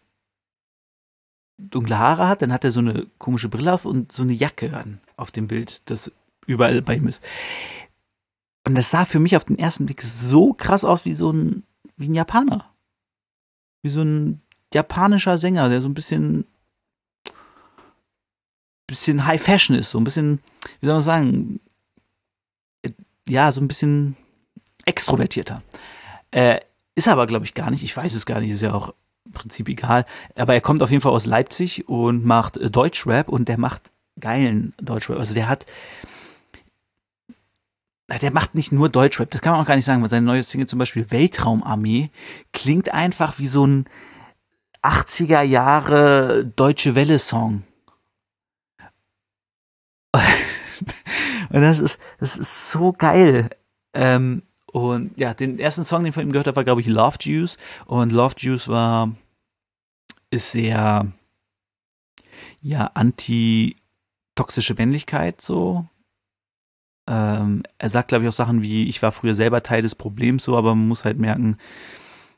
dunkle 1.59 1.99
Haare 1.99 2.29
hat, 2.29 2.43
dann 2.43 2.53
hat 2.53 2.65
er 2.65 2.73
so 2.73 2.81
eine 2.81 3.07
komische 3.19 3.49
Brille 3.49 3.73
auf 3.73 3.85
und 3.85 4.13
so 4.13 4.23
eine 4.23 4.33
Jacke 4.33 4.77
an 4.77 5.01
auf 5.17 5.31
dem 5.31 5.49
Bild, 5.49 5.83
das 5.85 6.13
überall 6.47 6.83
bei 6.83 6.97
ihm 6.97 7.09
ist. 7.09 7.23
Und 8.67 8.75
das 8.75 8.91
sah 8.91 9.05
für 9.05 9.19
mich 9.19 9.37
auf 9.37 9.45
den 9.45 9.59
ersten 9.59 9.87
Blick 9.87 10.03
so 10.03 10.53
krass 10.53 10.85
aus 10.85 11.05
wie 11.05 11.15
so 11.15 11.33
ein, 11.33 11.65
wie 11.97 12.09
ein 12.09 12.15
Japaner. 12.15 12.73
Wie 13.83 13.91
so 13.91 14.03
ein 14.03 14.41
japanischer 14.73 15.39
Sänger, 15.39 15.69
der 15.69 15.83
so 15.83 15.89
ein 15.89 15.95
bisschen 15.95 16.47
bisschen 18.93 19.27
High 19.27 19.43
Fashion 19.43 19.75
ist, 19.75 19.91
so 19.91 19.99
ein 19.99 20.05
bisschen, 20.05 20.41
wie 20.81 20.87
soll 20.87 20.97
man 20.97 21.03
sagen, 21.03 21.61
ja, 23.27 23.51
so 23.51 23.61
ein 23.61 23.69
bisschen 23.69 24.17
extrovertierter. 24.85 25.63
Äh, 26.33 26.61
ist 26.95 27.09
aber, 27.09 27.27
glaube 27.27 27.45
ich, 27.45 27.55
gar 27.55 27.71
nicht. 27.71 27.83
Ich 27.83 27.97
weiß 27.97 28.15
es 28.15 28.27
gar 28.27 28.41
nicht, 28.41 28.51
ist 28.51 28.63
ja 28.63 28.75
auch 28.75 28.95
im 29.25 29.33
Prinzip 29.33 29.69
egal. 29.69 30.05
Aber 30.35 30.55
er 30.55 30.61
kommt 30.61 30.83
auf 30.83 30.91
jeden 30.91 31.01
Fall 31.03 31.13
aus 31.13 31.27
Leipzig 31.27 31.89
und 31.89 32.25
macht 32.25 32.57
äh, 32.57 32.71
Deutschrap 32.71 33.29
und 33.29 33.49
der 33.49 33.59
macht 33.59 33.93
geilen 34.19 34.75
Deutschrap. 34.79 35.19
Also 35.19 35.35
der 35.35 35.49
hat, 35.49 35.67
der 38.09 38.33
macht 38.33 38.55
nicht 38.55 38.73
nur 38.73 38.89
Deutschrap, 38.89 39.31
das 39.31 39.41
kann 39.41 39.53
man 39.53 39.63
auch 39.63 39.67
gar 39.67 39.77
nicht 39.77 39.85
sagen, 39.85 40.03
weil 40.03 40.11
seine 40.11 40.27
neue 40.27 40.43
Single 40.43 40.67
zum 40.67 40.79
Beispiel 40.79 41.11
Weltraumarmee 41.11 42.11
klingt 42.53 42.93
einfach 42.93 43.39
wie 43.39 43.49
so 43.49 43.67
ein 43.67 43.87
80er 44.83 45.43
Jahre 45.43 46.45
Deutsche 46.45 46.95
Welle 46.95 47.19
Song. 47.19 47.63
Und 51.51 51.63
das 51.63 51.79
ist, 51.79 51.99
das 52.19 52.37
ist 52.37 52.71
so 52.71 52.93
geil. 52.93 53.49
Ähm, 53.95 54.43
und 54.73 55.19
ja, 55.19 55.35
den 55.35 55.59
ersten 55.59 55.85
Song, 55.85 56.03
den 56.03 56.09
ich 56.09 56.15
von 56.15 56.25
ihm 56.25 56.33
gehört 56.33 56.47
habe, 56.47 56.57
war, 56.57 56.65
glaube 56.65 56.81
ich, 56.81 56.87
Love 56.87 57.19
Juice. 57.21 57.59
Und 57.85 58.11
Love 58.11 58.35
Juice 58.39 58.69
war, 58.69 59.15
ist 60.31 60.51
sehr, 60.51 61.13
ja, 62.63 62.91
anti-toxische 62.95 64.75
Männlichkeit 64.75 65.43
so. 65.43 65.87
Ähm, 67.07 67.65
er 67.77 67.91
sagt, 67.91 68.09
glaube 68.09 68.25
ich, 68.25 68.31
auch 68.31 68.35
Sachen 68.35 68.63
wie, 68.63 68.89
ich 68.89 69.03
war 69.03 69.13
früher 69.13 69.35
selber 69.35 69.63
Teil 69.63 69.83
des 69.83 69.95
Problems 69.95 70.45
so, 70.45 70.57
aber 70.57 70.75
man 70.75 70.89
muss 70.89 71.05
halt 71.05 71.19
merken, 71.19 71.59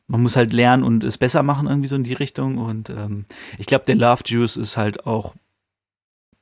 man 0.08 0.22
muss 0.22 0.36
halt 0.36 0.52
lernen 0.52 0.82
und 0.82 1.04
es 1.04 1.18
besser 1.18 1.44
machen, 1.44 1.68
irgendwie 1.68 1.88
so 1.88 1.96
in 1.96 2.04
die 2.04 2.14
Richtung. 2.14 2.58
Und 2.58 2.90
ähm, 2.90 3.26
ich 3.58 3.66
glaube, 3.66 3.84
der 3.84 3.94
Love 3.94 4.22
Juice 4.26 4.56
ist 4.56 4.76
halt 4.76 5.06
auch 5.06 5.34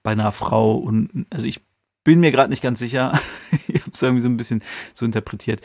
bei 0.02 0.12
einer 0.12 0.32
Frau 0.32 0.76
und 0.76 1.26
also 1.30 1.46
ich 1.46 1.61
bin 2.02 2.20
mir 2.20 2.32
gerade 2.32 2.50
nicht 2.50 2.62
ganz 2.62 2.78
sicher. 2.78 3.20
habe 3.92 3.96
es 3.96 4.02
irgendwie 4.02 4.22
so 4.22 4.28
ein 4.28 4.37
bisschen 4.37 4.62
so 4.94 5.04
interpretiert. 5.04 5.61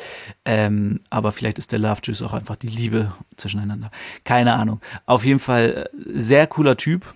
Ähm, 0.45 1.01
aber 1.09 1.31
vielleicht 1.31 1.57
ist 1.57 1.71
der 1.71 1.79
Love 1.79 2.01
Juice 2.03 2.21
auch 2.21 2.33
einfach 2.33 2.55
die 2.55 2.67
Liebe 2.67 3.13
zwischeneinander. 3.37 3.91
Keine 4.23 4.53
Ahnung. 4.53 4.81
Auf 5.05 5.25
jeden 5.25 5.39
Fall 5.39 5.89
äh, 5.93 6.19
sehr 6.19 6.47
cooler 6.47 6.77
Typ. 6.77 7.13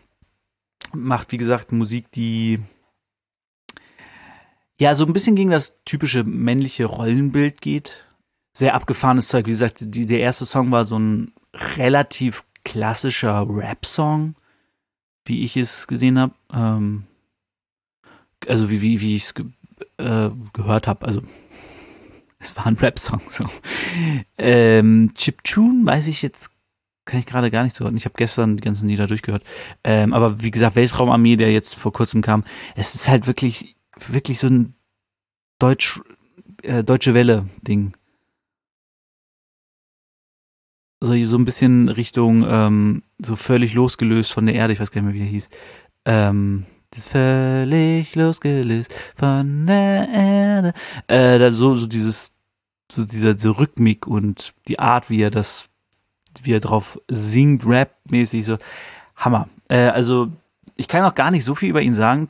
Macht, 0.93 1.31
wie 1.31 1.37
gesagt, 1.37 1.71
Musik, 1.71 2.11
die 2.11 2.59
ja 4.79 4.95
so 4.95 5.05
ein 5.05 5.13
bisschen 5.13 5.35
gegen 5.35 5.51
das 5.51 5.77
typische 5.85 6.23
männliche 6.23 6.85
Rollenbild 6.85 7.61
geht. 7.61 8.05
Sehr 8.53 8.73
abgefahrenes 8.73 9.27
Zeug. 9.27 9.45
Wie 9.45 9.51
gesagt, 9.51 9.77
die, 9.79 10.05
der 10.05 10.19
erste 10.19 10.45
Song 10.45 10.71
war 10.71 10.85
so 10.85 10.97
ein 10.97 11.33
relativ 11.77 12.43
klassischer 12.63 13.45
Rap-Song, 13.47 14.35
wie 15.25 15.43
ich 15.43 15.55
es 15.55 15.87
gesehen 15.87 16.19
habe. 16.19 16.33
Ähm, 16.51 17.03
also 18.47 18.69
wie, 18.69 18.81
wie, 18.81 19.01
wie 19.01 19.15
ich 19.15 19.23
es 19.25 19.35
äh, 19.97 20.29
gehört 20.53 20.87
habe, 20.87 21.05
also 21.05 21.21
es 22.39 22.55
war 22.55 22.65
ein 22.65 22.75
Rap-Song. 22.75 23.21
So. 23.29 23.45
Ähm, 24.37 25.11
Chiptune 25.15 25.85
weiß 25.85 26.07
ich 26.07 26.21
jetzt, 26.21 26.51
kann 27.05 27.19
ich 27.19 27.25
gerade 27.25 27.51
gar 27.51 27.63
nicht 27.63 27.75
so. 27.75 27.89
Ich 27.89 28.05
habe 28.05 28.15
gestern 28.17 28.57
die 28.57 28.63
ganzen 28.63 28.87
Lieder 28.87 29.07
durchgehört. 29.07 29.43
Ähm, 29.83 30.13
aber 30.13 30.41
wie 30.41 30.51
gesagt, 30.51 30.75
Weltraumarmee, 30.75 31.35
der 31.35 31.51
jetzt 31.51 31.75
vor 31.75 31.91
kurzem 31.93 32.21
kam, 32.21 32.43
es 32.75 32.95
ist 32.95 33.07
halt 33.07 33.27
wirklich, 33.27 33.75
wirklich 34.07 34.39
so 34.39 34.47
ein 34.47 34.75
Deutsch, 35.59 36.01
äh, 36.63 36.83
Deutsche 36.83 37.13
Welle-Ding. 37.13 37.93
So, 41.03 41.25
so 41.25 41.37
ein 41.37 41.45
bisschen 41.45 41.89
Richtung, 41.89 42.45
ähm, 42.47 43.03
so 43.19 43.35
völlig 43.35 43.73
losgelöst 43.73 44.31
von 44.31 44.45
der 44.45 44.55
Erde, 44.55 44.73
ich 44.73 44.79
weiß 44.79 44.91
gar 44.91 45.01
nicht 45.01 45.13
mehr, 45.13 45.19
wie 45.19 45.25
er 45.25 45.31
hieß. 45.31 45.49
Ähm, 46.05 46.65
das 46.91 47.05
völlig 47.05 48.13
losgelöst 48.15 48.93
von 49.15 49.65
der 49.65 50.09
Erde. 50.09 50.73
Äh, 51.07 51.39
da 51.39 51.51
so, 51.51 51.75
so 51.75 51.87
dieses, 51.87 52.31
so 52.91 53.05
dieser 53.05 53.37
so 53.37 53.51
Rhythmik 53.51 54.07
und 54.07 54.53
die 54.67 54.79
Art, 54.79 55.09
wie 55.09 55.21
er 55.21 55.31
das, 55.31 55.69
wie 56.43 56.53
er 56.53 56.59
drauf 56.59 56.99
singt, 57.07 57.65
Rap-mäßig, 57.65 58.45
so 58.45 58.57
Hammer. 59.15 59.47
Äh, 59.69 59.87
also 59.87 60.31
ich 60.75 60.87
kann 60.87 61.05
auch 61.05 61.15
gar 61.15 61.31
nicht 61.31 61.45
so 61.45 61.55
viel 61.55 61.69
über 61.69 61.81
ihn 61.81 61.95
sagen, 61.95 62.27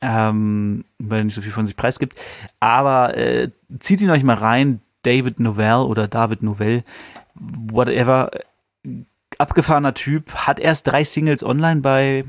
ähm, 0.00 0.84
weil 0.98 1.20
er 1.20 1.24
nicht 1.24 1.34
so 1.34 1.42
viel 1.42 1.52
von 1.52 1.66
sich 1.66 1.76
preisgibt. 1.76 2.16
Aber 2.60 3.16
äh, 3.16 3.50
zieht 3.80 4.00
ihn 4.00 4.10
euch 4.10 4.22
mal 4.22 4.36
rein, 4.36 4.80
David 5.02 5.40
Novell 5.40 5.86
oder 5.86 6.06
David 6.06 6.42
Novell, 6.42 6.84
whatever. 7.34 8.30
Abgefahrener 9.38 9.94
Typ, 9.94 10.32
hat 10.32 10.60
erst 10.60 10.86
drei 10.86 11.02
Singles 11.02 11.42
online 11.42 11.80
bei 11.80 12.24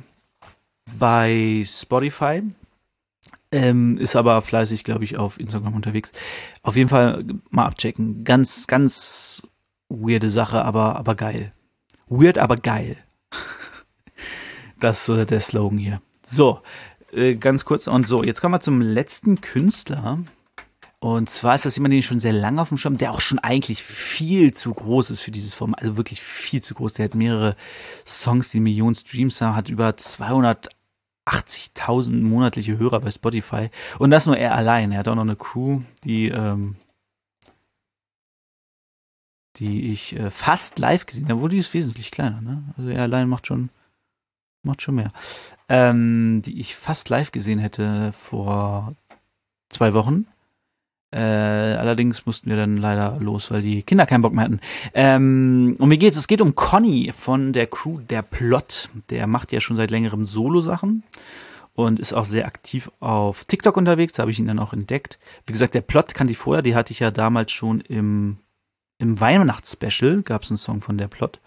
bei 0.97 1.63
Spotify. 1.65 2.43
Ähm, 3.51 3.97
ist 3.97 4.15
aber 4.15 4.41
fleißig, 4.41 4.83
glaube 4.83 5.03
ich, 5.03 5.17
auf 5.17 5.39
Instagram 5.39 5.75
unterwegs. 5.75 6.11
Auf 6.61 6.75
jeden 6.75 6.89
Fall 6.89 7.23
mal 7.49 7.65
abchecken. 7.65 8.23
Ganz, 8.23 8.67
ganz 8.67 9.43
weirde 9.87 10.29
Sache, 10.29 10.63
aber, 10.63 10.97
aber 10.97 11.15
geil. 11.15 11.53
Weird, 12.07 12.37
aber 12.37 12.57
geil. 12.57 12.97
das 14.79 15.07
ist 15.07 15.17
äh, 15.17 15.25
der 15.25 15.39
Slogan 15.39 15.77
hier. 15.77 16.01
So, 16.23 16.61
äh, 17.13 17.35
ganz 17.35 17.65
kurz 17.65 17.87
und 17.87 18.07
so. 18.07 18.23
Jetzt 18.23 18.41
kommen 18.41 18.53
wir 18.53 18.61
zum 18.61 18.81
letzten 18.81 19.41
Künstler. 19.41 20.19
Und 20.99 21.29
zwar 21.29 21.53
ist 21.53 21.65
das 21.65 21.75
jemand, 21.75 21.91
den 21.91 21.99
ich 21.99 22.05
schon 22.05 22.19
sehr 22.19 22.33
lange 22.33 22.61
auf 22.61 22.69
dem 22.69 22.79
Schirm, 22.79 22.97
der 22.97 23.11
auch 23.11 23.21
schon 23.21 23.37
eigentlich 23.37 23.83
viel 23.83 24.53
zu 24.53 24.73
groß 24.73 25.11
ist 25.11 25.21
für 25.21 25.31
dieses 25.31 25.53
Format. 25.53 25.81
Also 25.81 25.97
wirklich 25.97 26.21
viel 26.21 26.63
zu 26.63 26.73
groß. 26.73 26.93
Der 26.93 27.05
hat 27.05 27.15
mehrere 27.15 27.55
Songs, 28.07 28.49
die 28.49 28.59
Millionen 28.59 28.95
Streams 28.95 29.39
haben, 29.39 29.55
hat 29.55 29.69
über 29.69 29.95
280.000 31.25 32.21
monatliche 32.21 32.77
Hörer 32.77 32.99
bei 32.99 33.11
Spotify. 33.11 33.69
Und 33.99 34.11
das 34.11 34.25
nur 34.25 34.37
er 34.37 34.55
allein. 34.55 34.91
Er 34.91 34.99
hat 34.99 35.07
auch 35.07 35.15
noch 35.15 35.23
eine 35.23 35.35
Crew, 35.35 35.81
die, 36.03 36.29
ähm, 36.29 36.75
die 39.57 39.93
ich 39.93 40.15
äh, 40.15 40.29
fast 40.29 40.77
live 40.79 41.05
gesehen 41.05 41.29
habe. 41.29 41.41
Wo 41.41 41.47
die 41.47 41.57
ist 41.57 41.73
wesentlich 41.73 42.11
kleiner, 42.11 42.41
ne? 42.41 42.63
Also 42.77 42.89
er 42.89 43.03
allein 43.03 43.27
macht 43.27 43.47
schon, 43.47 43.69
macht 44.63 44.81
schon 44.81 44.95
mehr. 44.95 45.11
Ähm, 45.67 46.41
die 46.45 46.59
ich 46.59 46.75
fast 46.75 47.09
live 47.09 47.31
gesehen 47.31 47.59
hätte 47.59 48.13
vor 48.13 48.95
zwei 49.69 49.93
Wochen. 49.93 50.27
Äh, 51.15 51.77
allerdings 51.77 52.25
mussten 52.25 52.49
wir 52.49 52.57
dann 52.57 52.75
leider 52.75 53.17
los, 53.21 53.49
weil 53.49 53.61
die 53.61 53.83
Kinder 53.83 54.05
keinen 54.05 54.21
Bock 54.21 54.33
mehr 54.33 54.43
hatten. 54.43 54.59
Ähm, 54.93 55.77
und 55.79 55.87
mir 55.87 55.97
geht's, 55.97 56.17
es 56.17 56.27
geht 56.27 56.41
um 56.41 56.55
Conny 56.55 57.13
von 57.17 57.53
der 57.53 57.67
Crew 57.67 58.01
Der 58.09 58.21
Plot. 58.21 58.89
Der 59.09 59.25
macht 59.25 59.53
ja 59.53 59.61
schon 59.61 59.77
seit 59.77 59.91
längerem 59.91 60.25
Solo-Sachen 60.25 61.03
und 61.73 62.01
ist 62.01 62.11
auch 62.11 62.25
sehr 62.25 62.45
aktiv 62.45 62.91
auf 62.99 63.45
TikTok 63.45 63.77
unterwegs. 63.77 64.11
Da 64.11 64.23
habe 64.23 64.31
ich 64.31 64.39
ihn 64.39 64.47
dann 64.47 64.59
auch 64.59 64.73
entdeckt. 64.73 65.17
Wie 65.45 65.53
gesagt, 65.53 65.73
der 65.73 65.81
Plot 65.81 66.13
kannte 66.13 66.31
ich 66.31 66.37
vorher. 66.37 66.61
Die 66.61 66.75
hatte 66.75 66.91
ich 66.91 66.99
ja 66.99 67.11
damals 67.11 67.53
schon 67.53 67.79
im, 67.79 68.35
im 68.97 69.17
Weihnachtsspecial. 69.17 70.21
Gab 70.21 70.43
es 70.43 70.51
einen 70.51 70.57
Song 70.57 70.81
von 70.81 70.97
der 70.97 71.07
Plot. 71.07 71.39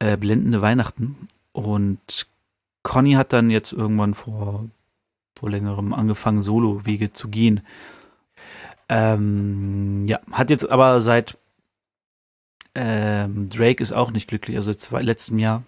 Äh, 0.00 0.16
Blendende 0.16 0.60
Weihnachten. 0.60 1.28
Und 1.52 2.26
Conny 2.82 3.12
hat 3.12 3.32
dann 3.32 3.48
jetzt 3.48 3.72
irgendwann 3.72 4.14
vor, 4.14 4.64
vor 5.38 5.50
längerem 5.50 5.92
angefangen, 5.92 6.42
Solo-Wege 6.42 7.12
zu 7.12 7.28
gehen. 7.28 7.60
Ähm, 8.88 10.06
ja, 10.06 10.20
hat 10.30 10.50
jetzt 10.50 10.70
aber 10.70 11.00
seit 11.00 11.38
ähm, 12.74 13.48
Drake 13.48 13.82
ist 13.82 13.92
auch 13.92 14.10
nicht 14.10 14.28
glücklich, 14.28 14.56
also 14.56 14.72
seit 14.72 15.02
letztem 15.02 15.38
Jahr 15.38 15.62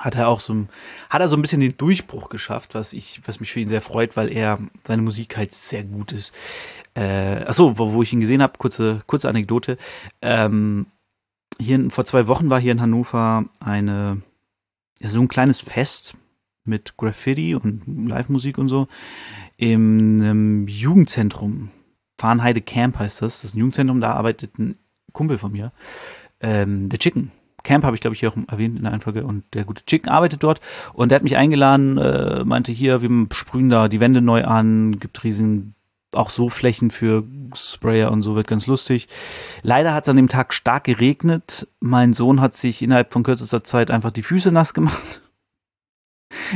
hat 0.00 0.16
er 0.16 0.28
auch 0.28 0.40
so 0.40 0.66
hat 1.08 1.20
er 1.20 1.28
so 1.28 1.36
ein 1.36 1.42
bisschen 1.42 1.60
den 1.60 1.76
Durchbruch 1.76 2.28
geschafft, 2.28 2.74
was 2.74 2.92
ich, 2.92 3.20
was 3.26 3.40
mich 3.40 3.52
für 3.52 3.60
ihn 3.60 3.68
sehr 3.68 3.80
freut, 3.80 4.16
weil 4.16 4.30
er 4.32 4.58
seine 4.84 5.02
Musik 5.02 5.36
halt 5.36 5.52
sehr 5.52 5.84
gut 5.84 6.12
ist. 6.12 6.32
Äh, 6.94 7.44
achso, 7.44 7.78
wo, 7.78 7.92
wo 7.92 8.02
ich 8.02 8.12
ihn 8.12 8.20
gesehen 8.20 8.42
habe, 8.42 8.58
kurze, 8.58 9.02
kurze 9.06 9.28
Anekdote. 9.28 9.78
Ähm, 10.20 10.86
hier 11.60 11.90
vor 11.90 12.04
zwei 12.04 12.26
Wochen 12.26 12.50
war 12.50 12.60
hier 12.60 12.72
in 12.72 12.80
Hannover 12.80 13.44
eine, 13.60 14.22
ja, 15.00 15.10
so 15.10 15.20
ein 15.20 15.28
kleines 15.28 15.60
Fest 15.60 16.14
mit 16.64 16.96
Graffiti 16.96 17.54
und 17.54 18.08
Live-Musik 18.08 18.58
und 18.58 18.68
so 18.68 18.88
im, 19.56 20.22
im 20.22 20.68
Jugendzentrum 20.68 21.70
Farnheide 22.18 22.60
Camp 22.60 22.98
heißt 22.98 23.22
das. 23.22 23.40
Das 23.40 23.44
ist 23.44 23.54
ein 23.54 23.58
Jugendzentrum, 23.58 24.00
da 24.00 24.12
arbeitet 24.12 24.58
ein 24.58 24.78
Kumpel 25.12 25.38
von 25.38 25.52
mir. 25.52 25.72
Ähm, 26.40 26.88
der 26.88 26.98
Chicken. 26.98 27.32
Camp 27.62 27.84
habe 27.84 27.96
ich, 27.96 28.00
glaube 28.00 28.14
ich, 28.14 28.20
hier 28.20 28.28
auch 28.28 28.36
erwähnt 28.48 28.76
in 28.76 28.82
der 28.82 28.92
Einfolge. 28.92 29.24
Und 29.24 29.44
der 29.54 29.64
gute 29.64 29.84
Chicken 29.86 30.10
arbeitet 30.10 30.42
dort. 30.42 30.60
Und 30.92 31.08
der 31.08 31.16
hat 31.16 31.22
mich 31.22 31.36
eingeladen, 31.36 31.96
äh, 31.98 32.44
meinte 32.44 32.72
hier, 32.72 33.00
wir 33.00 33.26
sprühen 33.32 33.70
da 33.70 33.88
die 33.88 34.00
Wände 34.00 34.20
neu 34.20 34.44
an, 34.44 35.00
gibt 35.00 35.24
riesigen 35.24 35.74
auch 36.14 36.28
so 36.28 36.48
Flächen 36.48 36.90
für 36.90 37.24
Sprayer 37.54 38.12
und 38.12 38.22
so 38.22 38.36
wird 38.36 38.46
ganz 38.46 38.66
lustig. 38.66 39.08
Leider 39.62 39.94
hat 39.94 40.04
es 40.04 40.08
an 40.08 40.16
dem 40.16 40.28
Tag 40.28 40.54
stark 40.54 40.84
geregnet. 40.84 41.66
Mein 41.80 42.14
Sohn 42.14 42.40
hat 42.40 42.54
sich 42.54 42.82
innerhalb 42.82 43.12
von 43.12 43.24
kürzester 43.24 43.64
Zeit 43.64 43.90
einfach 43.90 44.10
die 44.10 44.22
Füße 44.22 44.52
nass 44.52 44.74
gemacht. 44.74 45.22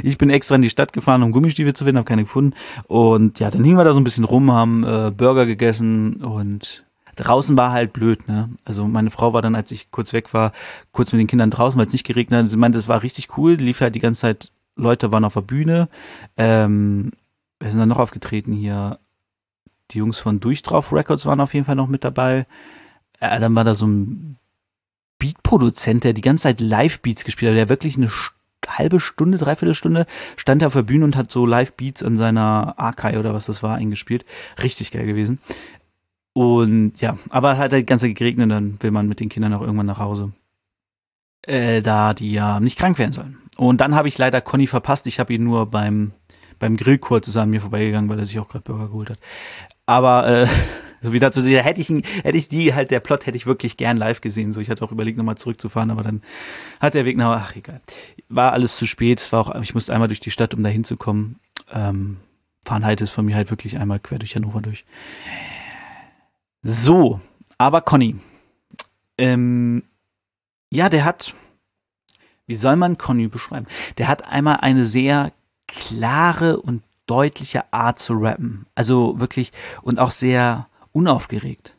Ich 0.02 0.18
bin 0.18 0.30
extra 0.30 0.54
in 0.54 0.62
die 0.62 0.70
Stadt 0.70 0.92
gefahren, 0.92 1.22
um 1.22 1.32
Gummistiefel 1.32 1.74
zu 1.74 1.84
finden, 1.84 1.98
habe 1.98 2.08
keine 2.08 2.24
gefunden. 2.24 2.54
Und 2.86 3.40
ja, 3.40 3.50
dann 3.50 3.64
hingen 3.64 3.78
wir 3.78 3.84
da 3.84 3.92
so 3.92 4.00
ein 4.00 4.04
bisschen 4.04 4.24
rum, 4.24 4.52
haben 4.52 4.84
äh, 4.84 5.10
Burger 5.10 5.46
gegessen 5.46 6.16
und 6.22 6.84
draußen 7.16 7.56
war 7.56 7.72
halt 7.72 7.92
blöd, 7.92 8.28
ne? 8.28 8.50
Also 8.64 8.86
meine 8.86 9.10
Frau 9.10 9.32
war 9.32 9.42
dann, 9.42 9.54
als 9.56 9.70
ich 9.72 9.90
kurz 9.90 10.12
weg 10.12 10.32
war, 10.32 10.52
kurz 10.92 11.12
mit 11.12 11.20
den 11.20 11.26
Kindern 11.26 11.50
draußen, 11.50 11.78
weil 11.78 11.86
es 11.86 11.92
nicht 11.92 12.06
geregnet 12.06 12.44
hat. 12.44 12.50
Sie 12.50 12.56
meinte, 12.56 12.78
es 12.78 12.88
war 12.88 13.02
richtig 13.02 13.36
cool, 13.36 13.54
lief 13.54 13.80
halt 13.80 13.94
die 13.94 14.00
ganze 14.00 14.20
Zeit 14.20 14.52
Leute 14.76 15.10
waren 15.10 15.24
auf 15.24 15.34
der 15.34 15.40
Bühne. 15.42 15.88
Ähm, 16.36 17.12
wir 17.58 17.70
sind 17.70 17.80
dann 17.80 17.88
noch 17.88 17.98
aufgetreten 17.98 18.52
hier. 18.52 19.00
Die 19.90 19.98
Jungs 19.98 20.18
von 20.18 20.38
Durchdrauf 20.38 20.92
Records 20.92 21.26
waren 21.26 21.40
auf 21.40 21.54
jeden 21.54 21.66
Fall 21.66 21.74
noch 21.74 21.88
mit 21.88 22.04
dabei. 22.04 22.46
Äh, 23.20 23.40
dann 23.40 23.54
war 23.54 23.64
da 23.64 23.74
so 23.74 23.86
ein 23.86 24.36
Beatproduzent, 25.18 26.04
der 26.04 26.12
die 26.12 26.20
ganze 26.20 26.44
Zeit 26.44 26.60
Live-Beats 26.60 27.24
gespielt 27.24 27.50
hat, 27.50 27.56
der 27.56 27.68
wirklich 27.68 27.96
eine 27.96 28.10
halbe 28.68 29.00
Stunde, 29.00 29.38
dreiviertel 29.38 29.74
Stunde 29.74 30.06
stand 30.36 30.62
er 30.62 30.68
auf 30.68 30.74
der 30.74 30.82
Bühne 30.82 31.04
und 31.04 31.16
hat 31.16 31.30
so 31.30 31.46
Live-Beats 31.46 32.02
an 32.02 32.16
seiner 32.16 32.74
Arkai 32.76 33.18
oder 33.18 33.34
was 33.34 33.46
das 33.46 33.62
war 33.62 33.76
eingespielt. 33.76 34.24
Richtig 34.62 34.90
geil 34.90 35.06
gewesen. 35.06 35.38
Und 36.32 37.00
ja, 37.00 37.18
aber 37.30 37.58
hat 37.58 37.72
halt 37.72 37.86
ganze 37.86 38.12
geregnet, 38.12 38.50
dann 38.50 38.80
will 38.80 38.90
man 38.90 39.08
mit 39.08 39.20
den 39.20 39.28
Kindern 39.28 39.54
auch 39.54 39.60
irgendwann 39.60 39.86
nach 39.86 39.98
Hause. 39.98 40.32
Äh, 41.42 41.82
da 41.82 42.14
die 42.14 42.32
ja 42.32 42.60
nicht 42.60 42.78
krank 42.78 42.98
werden 42.98 43.12
sollen. 43.12 43.38
Und 43.56 43.80
dann 43.80 43.94
habe 43.94 44.08
ich 44.08 44.18
leider 44.18 44.40
Conny 44.40 44.68
verpasst. 44.68 45.06
Ich 45.08 45.18
habe 45.18 45.34
ihn 45.34 45.42
nur 45.42 45.66
beim, 45.66 46.12
beim 46.60 46.76
Grill 46.76 46.98
kurz 46.98 47.26
ist 47.26 47.36
an 47.36 47.50
mir 47.50 47.60
vorbeigegangen, 47.60 48.08
weil 48.08 48.18
er 48.18 48.26
sich 48.26 48.38
auch 48.38 48.48
gerade 48.48 48.62
Burger 48.62 48.86
geholt 48.86 49.10
hat. 49.10 49.18
Aber 49.86 50.28
äh, 50.28 50.46
so 51.02 51.12
wie 51.12 51.18
dazu, 51.18 51.42
hätte 51.44 51.80
ich, 51.80 51.88
hätte 51.88 52.36
ich 52.36 52.48
die 52.48 52.74
halt, 52.74 52.90
der 52.90 53.00
Plot 53.00 53.26
hätte 53.26 53.36
ich 53.36 53.46
wirklich 53.46 53.76
gern 53.76 53.96
live 53.96 54.20
gesehen. 54.20 54.52
So, 54.52 54.60
ich 54.60 54.70
hatte 54.70 54.84
auch 54.84 54.92
überlegt, 54.92 55.18
nochmal 55.18 55.38
zurückzufahren, 55.38 55.90
aber 55.90 56.02
dann 56.02 56.22
hat 56.80 56.94
der 56.94 57.04
Weg 57.04 57.16
nach, 57.16 57.48
ach 57.48 57.56
egal. 57.56 57.80
War 58.28 58.52
alles 58.52 58.76
zu 58.76 58.86
spät. 58.86 59.20
Es 59.20 59.32
war 59.32 59.40
auch, 59.40 59.62
ich 59.62 59.74
musste 59.74 59.92
einmal 59.92 60.08
durch 60.08 60.20
die 60.20 60.30
Stadt, 60.30 60.54
um 60.54 60.62
da 60.62 60.68
hinzukommen. 60.68 61.38
Ähm, 61.72 62.18
Fahrenheit 62.64 63.00
ist 63.00 63.10
von 63.10 63.24
mir 63.24 63.36
halt 63.36 63.50
wirklich 63.50 63.78
einmal 63.78 64.00
quer 64.00 64.18
durch 64.18 64.34
Hannover 64.34 64.60
durch. 64.60 64.84
So, 66.62 67.20
aber 67.56 67.80
Conny. 67.80 68.16
Ähm, 69.16 69.84
ja, 70.70 70.88
der 70.88 71.04
hat, 71.04 71.34
wie 72.46 72.54
soll 72.54 72.76
man 72.76 72.98
Conny 72.98 73.28
beschreiben? 73.28 73.66
Der 73.96 74.08
hat 74.08 74.28
einmal 74.28 74.58
eine 74.58 74.84
sehr 74.84 75.32
klare 75.66 76.60
und 76.60 76.82
deutliche 77.06 77.72
Art 77.72 77.98
zu 77.98 78.14
rappen. 78.14 78.66
Also 78.74 79.18
wirklich 79.18 79.52
und 79.82 79.98
auch 79.98 80.10
sehr 80.10 80.66
unaufgeregt. 80.92 81.76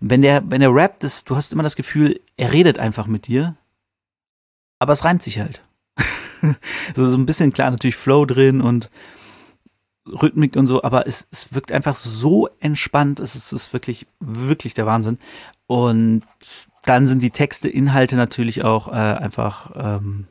Wenn 0.00 0.22
der, 0.22 0.48
wenn 0.50 0.62
er 0.62 0.74
rappt, 0.74 1.04
ist, 1.04 1.30
du 1.30 1.36
hast 1.36 1.52
immer 1.52 1.62
das 1.62 1.76
Gefühl, 1.76 2.20
er 2.36 2.52
redet 2.52 2.78
einfach 2.78 3.06
mit 3.06 3.26
dir, 3.26 3.56
aber 4.78 4.92
es 4.92 5.04
reimt 5.04 5.22
sich 5.22 5.38
halt. 5.38 5.62
so, 6.96 7.06
so 7.06 7.16
ein 7.16 7.26
bisschen 7.26 7.52
klar 7.52 7.70
natürlich 7.70 7.96
Flow 7.96 8.24
drin 8.24 8.60
und 8.60 8.90
Rhythmik 10.06 10.56
und 10.56 10.66
so, 10.66 10.82
aber 10.82 11.06
es, 11.06 11.26
es 11.30 11.52
wirkt 11.52 11.72
einfach 11.72 11.94
so 11.94 12.48
entspannt. 12.60 13.20
Es 13.20 13.34
ist, 13.34 13.52
es 13.52 13.64
ist 13.64 13.72
wirklich, 13.72 14.06
wirklich 14.20 14.74
der 14.74 14.86
Wahnsinn. 14.86 15.18
Und 15.66 16.22
dann 16.84 17.06
sind 17.06 17.22
die 17.22 17.30
Texte, 17.30 17.68
Inhalte 17.68 18.16
natürlich 18.16 18.64
auch 18.64 18.88
äh, 18.88 18.92
einfach 18.92 19.72
ähm, 19.76 20.26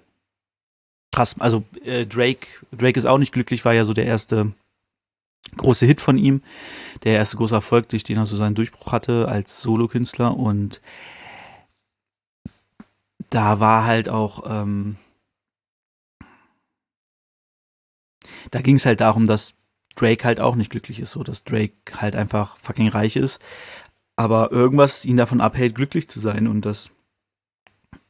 krass. 1.12 1.36
Also 1.40 1.64
äh, 1.84 2.06
Drake, 2.06 2.48
Drake 2.72 3.00
ist 3.00 3.06
auch 3.06 3.20
nicht 3.20 3.34
glücklich, 3.34 3.66
war 3.66 3.74
ja 3.74 3.86
so 3.86 3.94
der 3.94 4.06
erste 4.06 4.52
große 5.56 5.86
Hit 5.86 6.02
von 6.02 6.18
ihm, 6.18 6.42
der 7.04 7.16
erste 7.16 7.38
große 7.38 7.56
Erfolg, 7.56 7.90
durch 7.90 8.04
den 8.04 8.18
er 8.18 8.26
so 8.26 8.36
seinen 8.36 8.56
Durchbruch 8.56 8.92
hatte 8.92 9.28
als 9.28 9.62
Solokünstler. 9.62 10.36
Und 10.36 10.82
da 13.30 13.60
war 13.60 13.86
halt 13.86 14.10
auch 14.10 14.44
ähm, 14.48 14.98
da 18.52 18.62
ging 18.62 18.76
es 18.76 18.86
halt 18.86 19.02
darum, 19.02 19.26
dass 19.26 19.54
Drake 19.96 20.24
halt 20.24 20.42
auch 20.42 20.56
nicht 20.56 20.70
glücklich 20.72 21.00
ist, 21.00 21.12
so 21.12 21.24
dass 21.24 21.44
Drake 21.44 21.74
halt 21.94 22.16
einfach 22.16 22.58
fucking 22.62 22.90
reich 22.90 23.16
ist, 23.16 23.40
aber 24.16 24.52
irgendwas 24.52 25.06
ihn 25.06 25.18
davon 25.18 25.42
abhält, 25.42 25.76
glücklich 25.76 26.08
zu 26.08 26.20
sein. 26.20 26.48
Und 26.48 26.66
das 26.66 26.92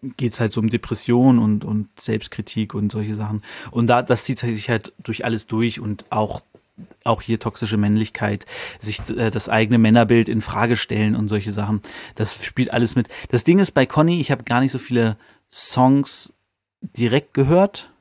geht's 0.01 0.39
halt 0.39 0.53
so 0.53 0.61
um 0.61 0.69
Depression 0.69 1.39
und, 1.39 1.65
und 1.65 1.87
Selbstkritik 1.99 2.73
und 2.73 2.91
solche 2.91 3.15
Sachen. 3.15 3.41
Und 3.71 3.87
da, 3.87 4.01
das 4.01 4.25
zieht 4.25 4.39
sich 4.39 4.69
halt 4.69 4.93
durch 4.99 5.25
alles 5.25 5.47
durch. 5.47 5.79
Und 5.79 6.05
auch, 6.11 6.41
auch 7.03 7.21
hier 7.21 7.39
toxische 7.39 7.77
Männlichkeit, 7.77 8.45
sich 8.81 9.09
äh, 9.09 9.31
das 9.31 9.49
eigene 9.49 9.77
Männerbild 9.77 10.29
in 10.29 10.41
Frage 10.41 10.77
stellen 10.77 11.15
und 11.15 11.27
solche 11.27 11.51
Sachen. 11.51 11.81
Das 12.15 12.43
spielt 12.43 12.71
alles 12.71 12.95
mit. 12.95 13.07
Das 13.29 13.43
Ding 13.43 13.59
ist 13.59 13.71
bei 13.71 13.85
Conny, 13.85 14.19
ich 14.19 14.31
habe 14.31 14.43
gar 14.43 14.61
nicht 14.61 14.71
so 14.71 14.79
viele 14.79 15.17
Songs 15.51 16.33
direkt 16.81 17.33
gehört. 17.33 17.91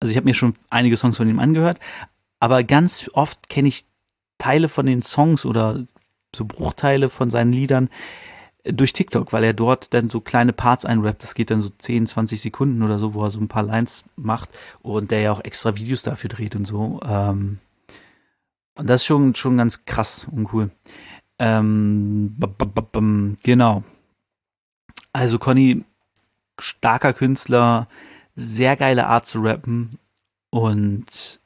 Also 0.00 0.10
ich 0.10 0.16
habe 0.16 0.24
mir 0.24 0.34
schon 0.34 0.54
einige 0.70 0.96
Songs 0.96 1.16
von 1.16 1.28
ihm 1.28 1.38
angehört, 1.38 1.78
aber 2.40 2.62
ganz 2.62 3.10
oft 3.14 3.48
kenne 3.48 3.68
ich 3.68 3.86
Teile 4.38 4.68
von 4.68 4.86
den 4.86 5.00
Songs 5.00 5.46
oder 5.46 5.86
so 6.34 6.44
Bruchteile 6.44 7.08
von 7.08 7.30
seinen 7.30 7.52
Liedern, 7.52 7.88
durch 8.64 8.94
TikTok, 8.94 9.32
weil 9.32 9.44
er 9.44 9.52
dort 9.52 9.92
dann 9.92 10.08
so 10.08 10.20
kleine 10.20 10.52
Parts 10.52 10.84
einrappt. 10.86 11.22
Das 11.22 11.34
geht 11.34 11.50
dann 11.50 11.60
so 11.60 11.70
10, 11.70 12.06
20 12.06 12.40
Sekunden 12.40 12.82
oder 12.82 12.98
so, 12.98 13.14
wo 13.14 13.22
er 13.22 13.30
so 13.30 13.38
ein 13.38 13.48
paar 13.48 13.62
Lines 13.62 14.04
macht 14.16 14.50
und 14.82 15.10
der 15.10 15.20
ja 15.20 15.32
auch 15.32 15.44
extra 15.44 15.76
Videos 15.76 16.02
dafür 16.02 16.30
dreht 16.30 16.56
und 16.56 16.64
so. 16.64 17.00
Ähm, 17.04 17.58
und 18.76 18.88
das 18.88 19.02
ist 19.02 19.06
schon, 19.06 19.34
schon 19.34 19.58
ganz 19.58 19.84
krass 19.84 20.26
und 20.30 20.52
cool. 20.52 20.70
Ähm, 21.38 22.36
genau. 23.42 23.84
Also 25.12 25.38
Conny, 25.38 25.84
starker 26.58 27.12
Künstler, 27.12 27.88
sehr 28.34 28.76
geile 28.76 29.06
Art 29.06 29.26
zu 29.26 29.40
rappen 29.40 29.98
und 30.50 31.40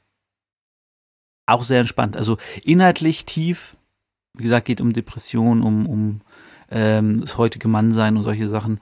auch 1.45 1.63
sehr 1.63 1.81
entspannt. 1.81 2.15
Also 2.15 2.37
inhaltlich 2.63 3.25
tief. 3.25 3.75
Wie 4.37 4.43
gesagt, 4.43 4.67
geht 4.67 4.81
um 4.81 4.93
Depression, 4.93 5.61
um, 5.61 5.85
um 5.85 6.21
ähm, 6.71 7.21
das 7.21 7.37
heutige 7.37 7.67
Mannsein 7.67 8.17
und 8.17 8.23
solche 8.23 8.47
Sachen. 8.47 8.79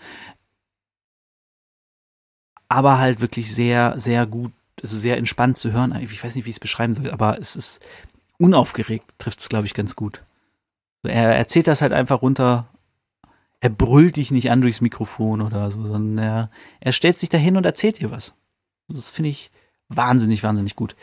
Aber 2.69 2.99
halt 2.99 3.21
wirklich 3.21 3.53
sehr, 3.53 3.95
sehr 3.97 4.25
gut, 4.25 4.51
also 4.81 4.97
sehr 4.97 5.17
entspannt 5.17 5.57
zu 5.57 5.71
hören. 5.71 5.95
Ich 6.01 6.23
weiß 6.23 6.35
nicht, 6.35 6.45
wie 6.45 6.49
ich 6.49 6.57
es 6.57 6.61
beschreiben 6.61 6.93
soll, 6.93 7.11
aber 7.11 7.39
es 7.39 7.55
ist 7.55 7.79
unaufgeregt, 8.37 9.05
trifft 9.17 9.39
es, 9.39 9.49
glaube 9.49 9.65
ich, 9.65 9.73
ganz 9.73 9.95
gut. 9.95 10.23
Er 11.03 11.35
erzählt 11.35 11.67
das 11.67 11.81
halt 11.81 11.93
einfach 11.93 12.21
runter. 12.21 12.67
Er 13.59 13.69
brüllt 13.69 14.17
dich 14.17 14.31
nicht 14.31 14.51
an 14.51 14.61
durchs 14.61 14.81
Mikrofon 14.81 15.41
oder 15.41 15.71
so, 15.71 15.81
sondern 15.81 16.17
er, 16.17 16.51
er 16.79 16.91
stellt 16.91 17.19
sich 17.19 17.29
dahin 17.29 17.57
und 17.57 17.65
erzählt 17.65 17.99
dir 17.99 18.11
was. 18.11 18.35
Das 18.87 19.09
finde 19.09 19.29
ich 19.29 19.51
wahnsinnig, 19.89 20.43
wahnsinnig 20.43 20.75
gut. 20.75 20.95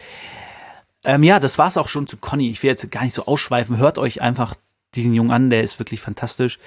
Ähm, 1.04 1.22
ja, 1.22 1.40
das 1.40 1.58
war's 1.58 1.76
auch 1.76 1.88
schon 1.88 2.06
zu 2.06 2.16
Conny. 2.16 2.50
Ich 2.50 2.62
will 2.62 2.70
jetzt 2.70 2.90
gar 2.90 3.04
nicht 3.04 3.14
so 3.14 3.26
ausschweifen. 3.26 3.76
Hört 3.76 3.98
euch 3.98 4.22
einfach 4.22 4.54
diesen 4.94 5.14
Jungen 5.14 5.30
an, 5.30 5.50
der 5.50 5.62
ist 5.62 5.78
wirklich 5.78 6.00
fantastisch. 6.00 6.58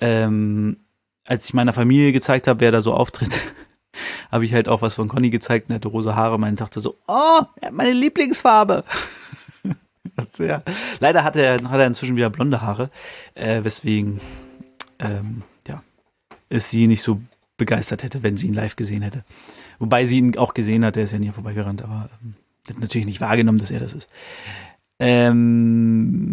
Ähm, 0.00 0.78
als 1.24 1.46
ich 1.46 1.54
meiner 1.54 1.72
Familie 1.72 2.12
gezeigt 2.12 2.46
habe, 2.48 2.60
wer 2.60 2.72
da 2.72 2.80
so 2.80 2.92
auftritt, 2.94 3.38
habe 4.30 4.44
ich 4.44 4.54
halt 4.54 4.68
auch 4.68 4.82
was 4.82 4.94
von 4.94 5.08
Conny 5.08 5.30
gezeigt 5.30 5.68
und 5.68 5.74
hatte 5.74 5.88
rosa 5.88 6.14
Haare. 6.14 6.38
Meine 6.38 6.56
Tochter 6.56 6.80
so, 6.80 6.96
oh, 7.06 7.42
er 7.60 7.68
hat 7.68 7.72
meine 7.72 7.92
Lieblingsfarbe. 7.92 8.84
ja. 10.38 10.62
Leider 11.00 11.24
hat 11.24 11.36
er, 11.36 11.54
hat 11.54 11.78
er 11.78 11.86
inzwischen 11.86 12.16
wieder 12.16 12.30
blonde 12.30 12.62
Haare, 12.62 12.90
äh, 13.34 13.62
weswegen 13.62 14.20
ähm, 14.98 15.42
ja, 15.66 15.82
es 16.48 16.70
sie 16.70 16.86
nicht 16.86 17.02
so 17.02 17.20
begeistert 17.56 18.02
hätte, 18.02 18.22
wenn 18.22 18.36
sie 18.36 18.46
ihn 18.48 18.54
live 18.54 18.76
gesehen 18.76 19.02
hätte. 19.02 19.24
Wobei 19.78 20.06
sie 20.06 20.18
ihn 20.18 20.36
auch 20.38 20.54
gesehen 20.54 20.84
hat, 20.84 20.96
der 20.96 21.04
ist 21.04 21.12
ja 21.12 21.18
nie 21.18 21.30
vorbeigerannt, 21.30 21.82
aber 21.82 22.08
ähm, 22.22 22.34
hat 22.68 22.80
natürlich 22.80 23.06
nicht 23.06 23.20
wahrgenommen, 23.20 23.58
dass 23.58 23.70
er 23.70 23.80
das 23.80 23.92
ist. 23.92 24.10
Ähm, 24.98 26.30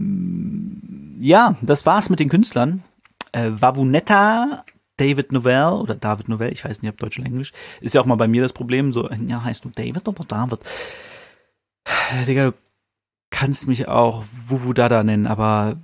ja, 1.19 1.55
das 1.61 1.85
war's 1.85 2.09
mit 2.09 2.19
den 2.19 2.29
Künstlern. 2.29 2.83
Äh, 3.31 3.51
Wabunetta, 3.53 4.63
David 4.97 5.31
Novell 5.31 5.73
oder 5.73 5.95
David 5.95 6.29
Novell, 6.29 6.51
ich 6.51 6.65
weiß 6.65 6.81
nicht, 6.81 6.91
ob 6.91 6.97
Deutsch 6.97 7.19
oder 7.19 7.27
Englisch, 7.27 7.53
ist 7.81 7.93
ja 7.93 8.01
auch 8.01 8.05
mal 8.05 8.15
bei 8.15 8.27
mir 8.27 8.41
das 8.41 8.53
Problem, 8.53 8.93
so, 8.93 9.09
ja, 9.11 9.43
heißt 9.43 9.65
du 9.65 9.69
David 9.69 10.07
oder 10.07 10.23
David? 10.23 10.59
Digga, 12.27 12.51
du 12.51 12.53
kannst 13.29 13.67
mich 13.67 13.87
auch 13.87 14.25
Wuvu 14.47 14.73
Dada 14.73 15.03
nennen, 15.03 15.27
aber 15.27 15.77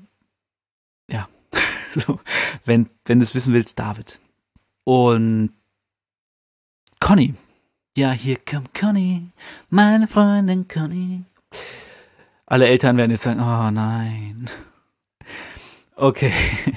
ja, 1.10 1.28
so, 1.96 2.20
wenn, 2.66 2.88
wenn 3.06 3.20
du 3.20 3.24
es 3.24 3.36
wissen 3.36 3.54
willst, 3.54 3.78
David. 3.80 4.20
Und 4.84 5.52
Conny. 7.00 7.36
Ja, 7.96 8.12
hier 8.12 8.38
kommt 8.38 8.74
Conny, 8.74 9.30
meine 9.70 10.08
Freundin 10.08 10.68
Conny. 10.68 11.24
Alle 12.48 12.68
Eltern 12.68 12.98
werden 12.98 13.12
jetzt 13.12 13.24
sagen, 13.24 13.40
oh 13.40 13.70
nein. 13.72 14.50
Okay. 15.96 16.34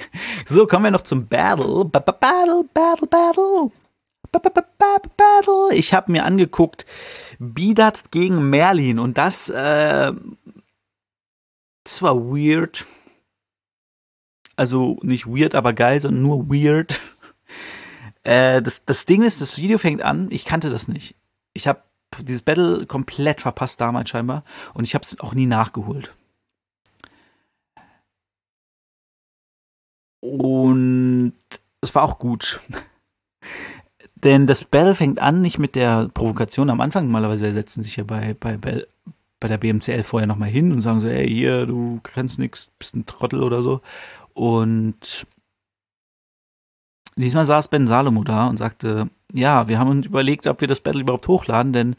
So, 0.48 0.68
kommen 0.68 0.84
wir 0.84 0.90
noch 0.92 1.00
zum 1.00 1.26
Battle. 1.26 1.84
Battle, 1.84 2.14
Battle, 2.72 3.08
Battle. 3.08 3.72
Battle. 4.30 5.74
Ich 5.74 5.92
habe 5.92 6.12
mir 6.12 6.24
angeguckt, 6.24 6.86
Bidat 7.40 8.12
gegen 8.12 8.48
Merlin 8.48 9.00
und 9.00 9.18
das, 9.18 9.48
äh, 9.48 10.12
das 11.84 12.02
war 12.02 12.16
weird. 12.16 12.86
Also 14.56 14.98
nicht 15.02 15.26
weird, 15.26 15.54
aber 15.54 15.72
geil, 15.72 16.00
sondern 16.00 16.22
nur 16.22 16.48
weird. 16.48 17.00
Äh, 18.22 18.60
das, 18.60 18.84
das 18.84 19.06
Ding 19.06 19.22
ist, 19.22 19.40
das 19.40 19.56
Video 19.56 19.78
fängt 19.78 20.02
an, 20.02 20.32
ich 20.32 20.44
kannte 20.44 20.68
das 20.68 20.88
nicht. 20.88 21.14
Ich 21.52 21.68
habe 21.68 21.84
dieses 22.18 22.42
Battle 22.42 22.84
komplett 22.84 23.40
verpasst 23.40 23.80
damals 23.80 24.10
scheinbar 24.10 24.42
und 24.74 24.82
ich 24.82 24.96
habe 24.96 25.04
es 25.04 25.20
auch 25.20 25.32
nie 25.32 25.46
nachgeholt. 25.46 26.12
Und 30.32 31.34
es 31.80 31.94
war 31.94 32.02
auch 32.02 32.18
gut. 32.18 32.60
Denn 34.16 34.46
das 34.46 34.64
Battle 34.64 34.94
fängt 34.94 35.20
an 35.20 35.42
nicht 35.42 35.58
mit 35.58 35.74
der 35.74 36.08
Provokation 36.12 36.70
am 36.70 36.80
Anfang. 36.80 37.04
Normalerweise 37.04 37.52
setzen 37.52 37.82
sich 37.82 37.96
ja 37.96 38.04
bei, 38.04 38.34
bei, 38.34 38.56
bei, 38.56 39.48
der 39.48 39.58
BMCL 39.58 40.02
vorher 40.02 40.26
nochmal 40.26 40.48
hin 40.48 40.72
und 40.72 40.82
sagen 40.82 41.00
so, 41.00 41.08
ey, 41.08 41.28
hier, 41.28 41.66
du 41.66 42.00
kannst 42.02 42.38
nix, 42.38 42.68
bist 42.78 42.96
ein 42.96 43.06
Trottel 43.06 43.42
oder 43.42 43.62
so. 43.62 43.82
Und 44.34 45.26
diesmal 47.14 47.46
saß 47.46 47.68
Ben 47.68 47.86
Salomo 47.86 48.24
da 48.24 48.48
und 48.48 48.56
sagte, 48.56 49.08
ja, 49.32 49.68
wir 49.68 49.78
haben 49.78 49.90
uns 49.90 50.06
überlegt, 50.06 50.46
ob 50.46 50.60
wir 50.60 50.68
das 50.68 50.80
Battle 50.80 51.02
überhaupt 51.02 51.28
hochladen, 51.28 51.72
denn 51.72 51.96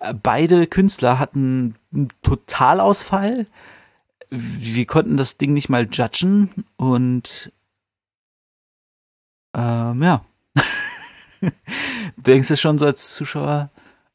äh, 0.00 0.14
beide 0.14 0.66
Künstler 0.66 1.18
hatten 1.18 1.76
einen 1.92 2.08
Totalausfall. 2.22 3.46
Wir 4.30 4.86
konnten 4.86 5.16
das 5.16 5.36
Ding 5.36 5.52
nicht 5.52 5.68
mal 5.68 5.86
judgen 5.90 6.64
und 6.76 7.52
ähm, 9.54 10.02
ja. 10.02 10.24
denkst 12.16 12.48
du 12.48 12.56
schon 12.56 12.78
so 12.78 12.86
als 12.86 13.14
Zuschauer, 13.14 13.70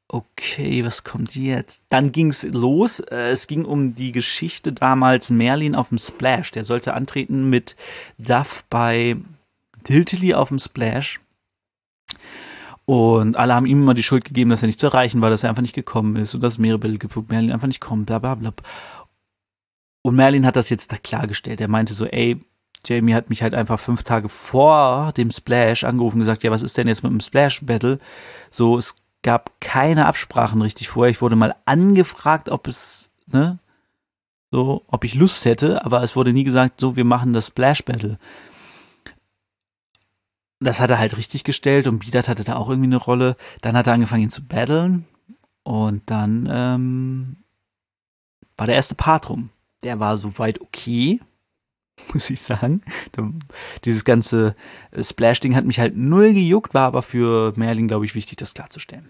okay, 0.08 0.86
was 0.86 1.04
kommt 1.04 1.36
jetzt? 1.36 1.84
Dann 1.90 2.12
ging's 2.12 2.44
los. 2.44 3.00
Äh, 3.00 3.32
es 3.32 3.48
ging 3.48 3.66
um 3.66 3.96
die 3.96 4.12
Geschichte 4.12 4.74
damals 4.74 5.30
Merlin 5.30 5.76
auf 5.76 5.90
dem 5.90 5.98
Splash. 5.98 6.52
Der 6.52 6.64
sollte 6.64 6.94
antreten 6.94 7.50
mit 7.50 7.76
Duff 8.18 8.64
bei 8.70 9.18
Tiltily 9.84 10.34
auf 10.34 10.50
dem 10.50 10.60
Splash. 10.60 11.20
Und 12.86 13.36
alle 13.36 13.56
haben 13.56 13.66
ihm 13.66 13.82
immer 13.82 13.96
die 13.96 14.04
Schuld 14.04 14.26
gegeben, 14.26 14.52
dass 14.52 14.62
er 14.62 14.68
nicht 14.68 14.80
zu 14.80 14.88
erreichen 14.88 15.22
war, 15.22 15.32
dass 15.32 15.42
er 15.42 15.50
einfach 15.50 15.64
nicht 15.64 15.74
gekommen 15.74 16.16
ist 16.18 16.36
und 16.36 16.42
dass 16.42 16.60
Mirabel 16.60 17.00
Merlin 17.28 17.52
einfach 17.52 17.68
nicht 17.68 17.82
kommt, 17.82 18.06
bla 18.06 18.20
bla 18.20 18.36
bla. 18.36 18.54
Und 20.04 20.16
Merlin 20.16 20.46
hat 20.46 20.56
das 20.56 20.70
jetzt 20.70 20.92
da 20.92 20.98
klargestellt. 20.98 21.60
Er 21.62 21.68
meinte 21.68 21.96
so, 21.96 22.06
ey, 22.06 22.40
Jamie 22.86 23.14
hat 23.14 23.30
mich 23.30 23.42
halt 23.42 23.54
einfach 23.54 23.80
fünf 23.80 24.04
Tage 24.04 24.30
vor 24.30 25.14
dem 25.18 25.32
Splash 25.32 25.84
angerufen 25.84 26.18
und 26.18 26.22
gesagt, 26.22 26.44
ja, 26.44 26.52
was 26.52 26.62
ist 26.62 26.78
denn 26.78 26.88
jetzt 26.88 27.04
mit 27.04 27.12
dem 27.12 27.20
Splash-Battle? 27.20 28.00
So, 28.52 28.78
es 28.78 28.96
gab 29.24 29.60
keine 29.60 30.06
Absprachen 30.06 30.62
richtig 30.62 30.90
vorher. 30.90 31.12
Ich 31.12 31.22
wurde 31.22 31.36
mal 31.36 31.56
angefragt, 31.66 32.50
ob 32.50 32.68
es, 32.68 33.10
ne, 33.28 33.60
so, 34.52 34.84
ob 34.88 35.04
ich 35.04 35.16
Lust 35.16 35.46
hätte, 35.46 35.84
aber 35.84 36.04
es 36.04 36.16
wurde 36.16 36.34
nie 36.34 36.44
gesagt, 36.44 36.80
so, 36.80 36.96
wir 36.96 37.06
machen 37.06 37.34
das 37.34 37.48
Splash-Battle 37.48 38.18
das 40.60 40.80
hat 40.80 40.90
er 40.90 41.00
halt 41.00 41.18
richtig 41.18 41.44
gestellt 41.44 41.88
und 41.88 42.00
Bidat 42.00 42.28
hatte 42.28 42.44
da 42.44 42.56
auch 42.56 42.70
irgendwie 42.70 42.88
eine 42.88 42.98
Rolle. 42.98 43.36
Dann 43.62 43.76
hat 43.76 43.88
er 43.88 43.94
angefangen, 43.94 44.24
ihn 44.24 44.30
zu 44.30 44.44
battlen 44.44 45.06
und 45.64 46.10
dann 46.10 46.48
ähm, 46.52 47.38
war 48.58 48.66
der 48.66 48.76
erste 48.76 48.96
Part 48.96 49.30
rum. 49.30 49.50
Der 49.84 50.00
war 50.00 50.18
soweit 50.18 50.62
okay, 50.62 51.20
muss 52.14 52.30
ich 52.30 52.42
sagen. 52.42 52.82
Dieses 53.84 54.04
ganze 54.04 54.56
Splash-Ding 55.00 55.56
hat 55.56 55.66
mich 55.66 55.80
halt 55.80 55.96
null 55.96 56.34
gejuckt, 56.34 56.74
war 56.74 56.88
aber 56.88 57.02
für 57.02 57.54
Merlin, 57.56 57.88
glaube 57.88 58.06
ich, 58.06 58.16
wichtig, 58.16 58.38
das 58.38 58.54
klarzustellen. 58.54 59.10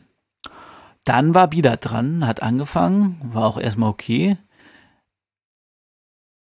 Dann 1.03 1.35
war 1.35 1.47
Bidat 1.47 1.85
dran, 1.85 2.25
hat 2.25 2.41
angefangen, 2.41 3.19
war 3.33 3.45
auch 3.45 3.57
erstmal 3.57 3.89
okay. 3.89 4.37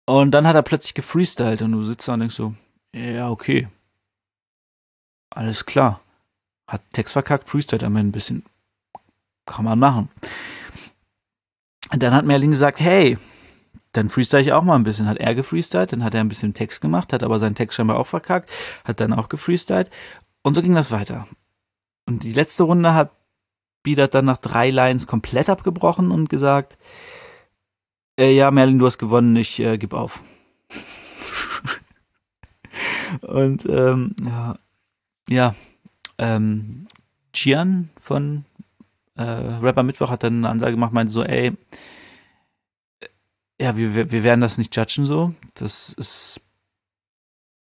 Und 0.07 0.31
dann 0.31 0.47
hat 0.47 0.55
er 0.55 0.63
plötzlich 0.63 0.95
gefreestylt 0.95 1.63
und 1.63 1.73
du 1.73 1.83
sitzt 1.83 2.07
da 2.07 2.15
und 2.15 2.21
denkst 2.21 2.37
so, 2.37 2.55
ja, 2.95 3.29
okay, 3.29 3.69
alles 5.31 5.67
klar. 5.67 6.01
Hat 6.67 6.83
Text 6.93 7.13
verkackt, 7.13 7.49
Freestyle 7.49 7.85
am 7.85 7.97
Ende 7.97 8.09
ein 8.09 8.13
bisschen. 8.13 8.45
Kann 9.45 9.65
man 9.65 9.79
machen. 9.79 10.09
Und 11.93 12.03
dann 12.03 12.15
hat 12.15 12.25
Merlin 12.25 12.51
gesagt, 12.51 12.81
hey, 12.81 13.19
dann 13.97 14.09
freestyle 14.09 14.43
ich 14.43 14.53
auch 14.53 14.63
mal 14.63 14.77
ein 14.77 14.85
bisschen. 14.85 15.09
Hat 15.09 15.19
er 15.19 15.35
gefreestylt, 15.35 15.93
dann 15.93 16.05
hat 16.05 16.15
er 16.15 16.21
ein 16.21 16.29
bisschen 16.29 16.55
Text 16.55 16.81
gemacht, 16.81 17.13
hat 17.13 17.23
aber 17.23 17.39
seinen 17.39 17.55
Text 17.55 17.77
scheinbar 17.77 17.99
auch 17.99 18.07
verkackt, 18.07 18.51
hat 18.85 19.01
dann 19.01 19.13
auch 19.13 19.29
gefreestylt. 19.29 19.91
Und 20.43 20.55
so 20.55 20.63
ging 20.63 20.75
das 20.75 20.93
weiter. 20.93 21.27
Und 22.07 22.23
die 22.23 22.33
letzte 22.33 22.65
Runde 22.65 22.95
hat 22.95 23.11
Biedert 23.83 24.15
dann 24.15 24.25
nach 24.25 24.39
drei 24.39 24.71
Lines 24.71 25.07
komplett 25.07 25.49
abgebrochen 25.49 26.11
und 26.11 26.29
gesagt, 26.29 26.77
äh, 28.19 28.35
ja, 28.35 28.51
Merlin, 28.51 28.81
du 28.81 28.87
hast 28.87 28.99
gewonnen, 28.99 29.37
ich 29.37 29.61
äh, 29.61 29.79
gebe 29.79 29.97
auf. 29.97 30.23
und 33.21 33.65
ähm, 33.67 34.17
ja, 34.25 34.59
ja, 35.29 35.55
ähm, 36.19 36.89
Chian 37.33 37.91
von 38.01 38.45
äh, 39.17 39.23
Rapper 39.23 39.83
Mittwoch 39.83 40.11
hat 40.11 40.23
dann 40.23 40.39
eine 40.39 40.49
Ansage 40.49 40.73
gemacht, 40.73 40.93
meinte 40.93 41.13
so, 41.13 41.23
ey, 41.23 41.53
ja, 43.61 43.77
wir, 43.77 44.11
wir 44.11 44.23
werden 44.23 44.41
das 44.41 44.59
nicht 44.59 44.75
judgen 44.77 45.07
so. 45.07 45.35
Das 45.55 45.93
ist, 45.95 46.41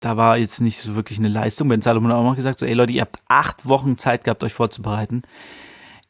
da 0.01 0.17
war 0.17 0.39
jetzt 0.39 0.61
nicht 0.61 0.79
so 0.79 0.95
wirklich 0.95 1.19
eine 1.19 1.29
Leistung. 1.29 1.69
Ben 1.69 1.83
Salomon 1.83 2.11
hat 2.11 2.19
auch 2.19 2.25
noch 2.25 2.37
gesagt, 2.37 2.59
so, 2.59 2.67
ey 2.67 2.75
Leute, 2.75 2.93
ihr 2.93 3.03
habt 3.03 3.17
acht 3.29 3.67
Wochen 3.67 3.99
Zeit 3.99 4.25
gehabt, 4.25 4.43
euch 4.43 4.55
vorzubereiten. 4.55 5.23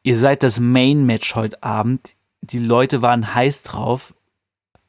Ihr 0.02 0.18
seid 0.18 0.42
das 0.42 0.60
Main-Match 0.60 1.34
heute 1.34 1.62
Abend. 1.62 2.14
Die 2.42 2.58
Leute 2.58 3.02
waren 3.02 3.34
heiß 3.34 3.62
drauf. 3.62 4.14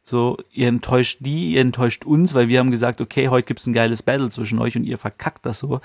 So, 0.03 0.37
ihr 0.51 0.67
enttäuscht 0.67 1.17
die, 1.21 1.53
ihr 1.53 1.61
enttäuscht 1.61 2.05
uns, 2.05 2.35
weil 2.35 2.47
wir 2.47 2.59
haben 2.59 2.69
gesagt, 2.69 3.01
okay, 3.01 3.29
heute 3.29 3.47
gibt's 3.47 3.65
ein 3.65 3.73
geiles 3.73 4.03
Battle 4.03 4.29
zwischen 4.29 4.59
euch 4.59 4.75
und 4.75 4.83
ihr 4.83 4.99
verkackt 4.99 5.45
das 5.47 5.59
so. 5.59 5.81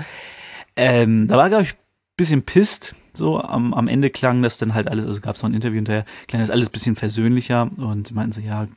Ähm, 0.76 1.26
da 1.26 1.38
war, 1.38 1.48
glaube 1.48 1.62
ich, 1.62 1.72
ein 1.72 1.78
bisschen 2.16 2.42
pisst. 2.42 2.94
So, 3.14 3.40
am, 3.40 3.72
am 3.72 3.88
Ende 3.88 4.10
klang 4.10 4.42
das 4.42 4.58
dann 4.58 4.74
halt 4.74 4.88
alles, 4.88 5.06
also 5.06 5.20
gab 5.20 5.36
es 5.36 5.42
noch 5.42 5.48
ein 5.48 5.54
Interview 5.54 5.76
hinterher, 5.76 6.04
klang 6.28 6.42
das 6.42 6.50
alles 6.50 6.68
ein 6.68 6.72
bisschen 6.72 6.96
versöhnlicher 6.96 7.70
und 7.76 8.12
meinten 8.12 8.32
so, 8.32 8.40
ja, 8.40 8.68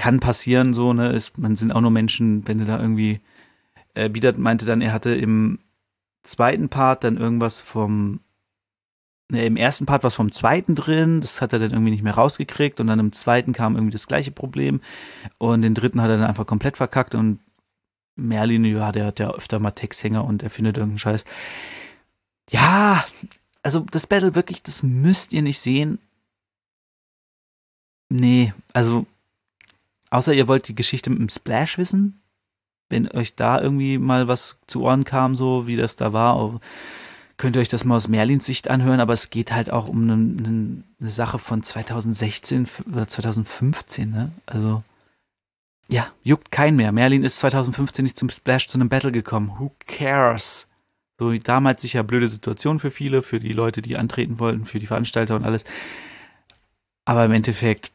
kann 0.00 0.18
passieren, 0.18 0.72
so, 0.72 0.94
ne, 0.94 1.12
ist, 1.12 1.36
man 1.36 1.56
sind 1.56 1.72
auch 1.72 1.82
nur 1.82 1.90
Menschen, 1.90 2.48
wenn 2.48 2.58
du 2.58 2.64
da 2.64 2.80
irgendwie, 2.80 3.20
äh, 3.92 4.08
Biedert 4.08 4.38
meinte 4.38 4.64
dann, 4.64 4.80
er 4.80 4.94
hatte 4.94 5.14
im 5.14 5.58
zweiten 6.22 6.70
Part 6.70 7.04
dann 7.04 7.18
irgendwas 7.18 7.60
vom, 7.60 8.20
ne, 9.28 9.44
im 9.44 9.58
ersten 9.58 9.84
Part 9.84 10.02
was 10.02 10.14
vom 10.14 10.32
zweiten 10.32 10.74
drin, 10.74 11.20
das 11.20 11.42
hat 11.42 11.52
er 11.52 11.58
dann 11.58 11.72
irgendwie 11.72 11.90
nicht 11.90 12.02
mehr 12.02 12.14
rausgekriegt 12.14 12.80
und 12.80 12.86
dann 12.86 12.98
im 12.98 13.12
zweiten 13.12 13.52
kam 13.52 13.74
irgendwie 13.74 13.92
das 13.92 14.06
gleiche 14.06 14.30
Problem 14.30 14.80
und 15.36 15.60
den 15.60 15.74
dritten 15.74 16.00
hat 16.00 16.08
er 16.08 16.16
dann 16.16 16.28
einfach 16.28 16.46
komplett 16.46 16.78
verkackt 16.78 17.14
und 17.14 17.38
Merlin, 18.16 18.64
ja, 18.64 18.92
der 18.92 19.04
hat 19.04 19.18
ja 19.18 19.30
öfter 19.34 19.58
mal 19.58 19.72
Texthänger 19.72 20.24
und 20.24 20.42
er 20.42 20.50
findet 20.50 20.78
irgendeinen 20.78 20.98
Scheiß. 20.98 21.26
Ja, 22.50 23.04
also 23.62 23.80
das 23.80 24.06
Battle 24.06 24.34
wirklich, 24.34 24.62
das 24.62 24.82
müsst 24.82 25.34
ihr 25.34 25.42
nicht 25.42 25.58
sehen. 25.60 25.98
Nee, 28.08 28.54
also 28.72 29.06
außer 30.10 30.32
ihr 30.32 30.48
wollt 30.48 30.68
die 30.68 30.74
Geschichte 30.74 31.10
mit 31.10 31.18
dem 31.18 31.28
Splash 31.28 31.78
wissen, 31.78 32.20
wenn 32.88 33.10
euch 33.10 33.36
da 33.36 33.60
irgendwie 33.60 33.98
mal 33.98 34.28
was 34.28 34.58
zu 34.66 34.82
Ohren 34.82 35.04
kam, 35.04 35.36
so 35.36 35.66
wie 35.66 35.76
das 35.76 35.96
da 35.96 36.12
war, 36.12 36.60
könnt 37.36 37.56
ihr 37.56 37.62
euch 37.62 37.68
das 37.68 37.84
mal 37.84 37.96
aus 37.96 38.08
Merlins 38.08 38.44
Sicht 38.44 38.68
anhören, 38.68 39.00
aber 39.00 39.14
es 39.14 39.30
geht 39.30 39.52
halt 39.52 39.70
auch 39.70 39.88
um 39.88 40.02
eine, 40.02 40.84
eine, 41.00 41.10
Sache 41.10 41.38
von 41.38 41.62
2016 41.62 42.68
oder 42.92 43.08
2015, 43.08 44.10
ne? 44.10 44.32
Also 44.44 44.82
ja, 45.88 46.06
juckt 46.22 46.52
kein 46.52 46.76
mehr. 46.76 46.92
Merlin 46.92 47.24
ist 47.24 47.38
2015 47.38 48.04
nicht 48.04 48.18
zum 48.18 48.30
Splash 48.30 48.68
zu 48.68 48.78
einem 48.78 48.88
Battle 48.88 49.10
gekommen. 49.10 49.54
Who 49.58 49.72
cares? 49.86 50.68
So 51.18 51.32
damals 51.32 51.82
sicher 51.82 52.04
blöde 52.04 52.28
Situation 52.28 52.78
für 52.78 52.90
viele, 52.90 53.22
für 53.22 53.40
die 53.40 53.52
Leute, 53.52 53.82
die 53.82 53.96
antreten 53.96 54.38
wollten, 54.38 54.66
für 54.66 54.78
die 54.78 54.86
Veranstalter 54.86 55.34
und 55.34 55.44
alles. 55.44 55.64
Aber 57.04 57.24
im 57.24 57.32
Endeffekt, 57.32 57.90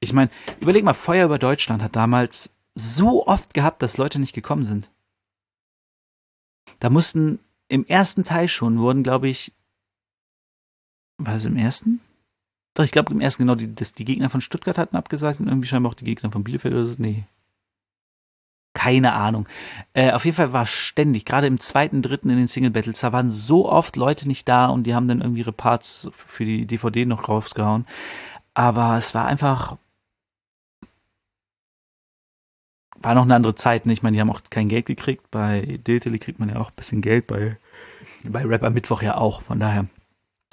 ich 0.00 0.12
meine, 0.12 0.30
überleg 0.60 0.84
mal, 0.84 0.94
Feuer 0.94 1.26
über 1.26 1.38
Deutschland 1.38 1.82
hat 1.82 1.96
damals 1.96 2.50
so 2.74 3.26
oft 3.26 3.54
gehabt, 3.54 3.82
dass 3.82 3.96
Leute 3.96 4.18
nicht 4.18 4.34
gekommen 4.34 4.64
sind. 4.64 4.90
Da 6.80 6.90
mussten 6.90 7.38
im 7.68 7.86
ersten 7.86 8.24
Teil 8.24 8.48
schon 8.48 8.78
wurden, 8.78 9.02
glaube 9.02 9.28
ich, 9.28 9.52
war 11.18 11.34
es 11.34 11.46
im 11.46 11.56
ersten? 11.56 12.00
Doch, 12.74 12.84
ich 12.84 12.92
glaube 12.92 13.12
im 13.12 13.22
ersten 13.22 13.44
genau, 13.44 13.54
die, 13.54 13.74
das, 13.74 13.94
die 13.94 14.04
Gegner 14.04 14.28
von 14.28 14.42
Stuttgart 14.42 14.76
hatten 14.76 14.96
abgesagt 14.96 15.40
und 15.40 15.48
irgendwie 15.48 15.66
scheinbar 15.66 15.92
auch 15.92 15.96
die 15.96 16.04
Gegner 16.04 16.30
von 16.30 16.44
Bielefeld 16.44 16.74
oder 16.74 16.86
so. 16.86 16.94
Nee. 16.98 17.24
Keine 18.74 19.14
Ahnung. 19.14 19.48
Äh, 19.94 20.12
auf 20.12 20.26
jeden 20.26 20.36
Fall 20.36 20.52
war 20.52 20.66
ständig, 20.66 21.24
gerade 21.24 21.46
im 21.46 21.58
zweiten, 21.58 22.02
dritten 22.02 22.28
in 22.28 22.36
den 22.36 22.48
Single 22.48 22.70
Battles, 22.70 23.00
da 23.00 23.14
waren 23.14 23.30
so 23.30 23.66
oft 23.66 23.96
Leute 23.96 24.28
nicht 24.28 24.46
da 24.46 24.66
und 24.66 24.84
die 24.84 24.94
haben 24.94 25.08
dann 25.08 25.22
irgendwie 25.22 25.40
ihre 25.40 25.52
Parts 25.52 26.10
für 26.12 26.44
die 26.44 26.66
DVD 26.66 27.06
noch 27.06 27.30
rausgehauen. 27.30 27.86
Aber 28.52 28.98
es 28.98 29.14
war 29.14 29.26
einfach. 29.26 29.78
War 33.02 33.14
noch 33.14 33.22
eine 33.22 33.34
andere 33.34 33.54
Zeit. 33.54 33.86
Ne? 33.86 33.92
Ich 33.92 34.02
meine, 34.02 34.16
die 34.16 34.20
haben 34.20 34.30
auch 34.30 34.42
kein 34.50 34.68
Geld 34.68 34.86
gekriegt. 34.86 35.30
Bei 35.30 35.78
Diltily 35.86 36.18
kriegt 36.18 36.38
man 36.38 36.48
ja 36.48 36.56
auch 36.56 36.70
ein 36.70 36.76
bisschen 36.76 37.02
Geld. 37.02 37.26
Bei, 37.26 37.58
bei 38.24 38.44
Rapper 38.44 38.70
Mittwoch 38.70 39.02
ja 39.02 39.16
auch. 39.16 39.42
Von 39.42 39.60
daher 39.60 39.86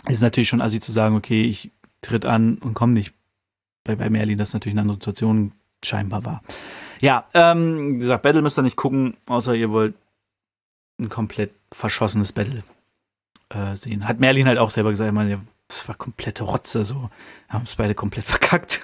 ist 0.08 0.18
es 0.18 0.22
natürlich 0.22 0.50
schon 0.50 0.62
assi 0.62 0.80
zu 0.80 0.92
sagen, 0.92 1.16
okay, 1.16 1.44
ich 1.44 1.72
tritt 2.02 2.26
an 2.26 2.58
und 2.58 2.74
komm 2.74 2.94
nicht. 2.94 3.14
Bei, 3.84 3.96
bei 3.96 4.10
Merlin 4.10 4.38
das 4.38 4.54
natürlich 4.54 4.74
eine 4.74 4.82
andere 4.82 4.96
Situation 4.96 5.52
scheinbar 5.84 6.26
war. 6.26 6.42
Ja, 7.02 7.26
ähm, 7.34 7.96
wie 7.96 8.00
gesagt, 8.00 8.24
Battle 8.24 8.42
müsst 8.42 8.58
ihr 8.58 8.64
nicht 8.64 8.78
gucken, 8.78 9.18
außer 9.26 9.54
ihr 9.54 9.72
wollt 9.72 9.96
ein 11.00 11.10
komplett 11.10 11.52
verschossenes 11.74 12.32
Battle 12.32 12.64
äh, 13.50 13.76
sehen. 13.76 14.08
Hat 14.08 14.20
Merlin 14.20 14.48
halt 14.48 14.58
auch 14.58 14.70
selber 14.70 14.92
gesagt, 14.92 15.10
ich 15.10 15.14
meine, 15.14 15.42
das 15.74 15.88
war 15.88 15.96
komplette 15.96 16.44
Rotze, 16.44 16.86
so. 16.86 17.10
Haben 17.50 17.66
es 17.66 17.76
beide 17.76 17.96
komplett 17.96 18.26
verkackt. 18.26 18.82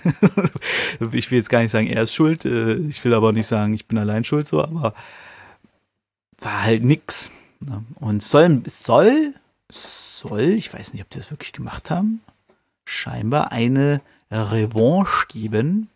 ich 1.12 1.32
will 1.32 1.38
jetzt 1.38 1.50
gar 1.50 1.62
nicht 1.62 1.72
sagen, 1.72 1.88
er 1.88 2.04
ist 2.04 2.14
schuld. 2.14 2.46
Äh, 2.46 2.76
ich 2.76 3.04
will 3.04 3.14
aber 3.14 3.30
auch 3.30 3.34
nicht 3.34 3.48
sagen, 3.48 3.74
ich 3.74 3.88
bin 3.88 3.98
allein 3.98 4.24
schuld, 4.24 4.48
so, 4.48 4.62
aber 4.64 4.94
war 6.40 6.64
halt 6.64 6.84
nix. 6.84 7.32
Ne? 7.60 7.84
Und 7.96 8.24
soll, 8.24 8.64
soll, 8.68 9.34
soll, 9.70 10.42
ich 10.42 10.74
weiß 10.74 10.94
nicht, 10.94 11.02
ob 11.02 11.10
die 11.10 11.20
das 11.20 11.32
wirklich 11.32 11.52
gemacht 11.52 11.92
haben, 11.92 12.22
scheinbar 12.86 13.52
eine 13.52 14.02
Revanche 14.32 15.28
geben 15.28 15.90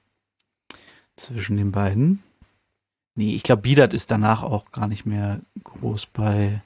zwischen 1.15 1.58
den 1.58 1.71
beiden. 1.71 2.23
Nee, 3.15 3.36
ich 3.36 3.43
glaube, 3.43 3.62
Bidat 3.62 3.93
ist 3.93 4.10
danach 4.10 4.41
auch 4.43 4.71
gar 4.71 4.88
nicht 4.88 5.06
mehr 5.06 5.39
groß 5.63 6.08
bei 6.08 6.62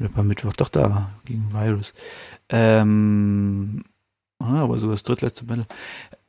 Rapper 0.00 0.22
Mittwoch. 0.22 0.52
Doch 0.54 0.68
da, 0.68 1.10
gegen 1.24 1.52
Virus. 1.52 1.92
Ähm, 2.48 3.84
ah, 4.38 4.62
aber 4.62 4.78
sogar 4.80 4.94
das 4.94 5.02
drittletzte 5.02 5.44
Battle. 5.44 5.66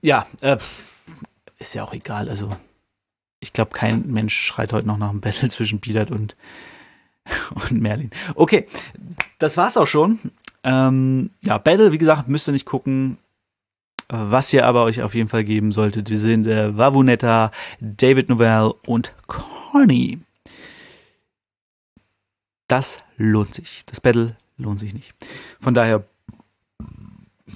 Ja, 0.01 0.28
äh, 0.41 0.58
ist 1.58 1.73
ja 1.73 1.84
auch 1.84 1.93
egal. 1.93 2.30
Also, 2.30 2.56
ich 3.39 3.54
glaube, 3.54 3.71
kein 3.71 4.08
Mensch 4.08 4.36
schreit 4.36 4.73
heute 4.73 4.88
noch 4.88 4.97
nach 4.97 5.10
einem 5.10 5.21
Battle 5.21 5.49
zwischen 5.49 5.80
Bidat 5.80 6.12
und, 6.12 6.36
und 7.56 7.82
Merlin. 7.82 8.12
Okay, 8.36 8.67
das 9.39 9.58
war's 9.58 9.78
auch 9.78 9.88
schon. 9.88 10.19
Ähm, 10.63 11.32
ja, 11.41 11.58
Battle, 11.58 11.91
wie 11.91 11.97
gesagt, 11.97 12.28
müsst 12.28 12.47
ihr 12.47 12.54
nicht 12.54 12.65
gucken. 12.65 13.17
Was 14.08 14.54
ihr 14.54 14.67
aber 14.67 14.84
euch 14.84 15.01
auf 15.01 15.15
jeden 15.15 15.30
Fall 15.30 15.43
geben 15.43 15.71
solltet, 15.71 16.10
die 16.10 16.17
sind 16.17 16.45
äh, 16.45 16.78
Vavunetta, 16.78 17.49
David 17.80 18.30
Novell 18.30 18.71
und 18.86 19.13
Conny. 19.25 20.19
Das 22.67 22.99
lohnt 23.17 23.54
sich. 23.54 23.84
Das 23.86 24.01
Battle 24.01 24.36
lohnt 24.58 24.80
sich 24.80 24.93
nicht. 24.93 25.13
Von 25.60 25.73
daher 25.73 26.04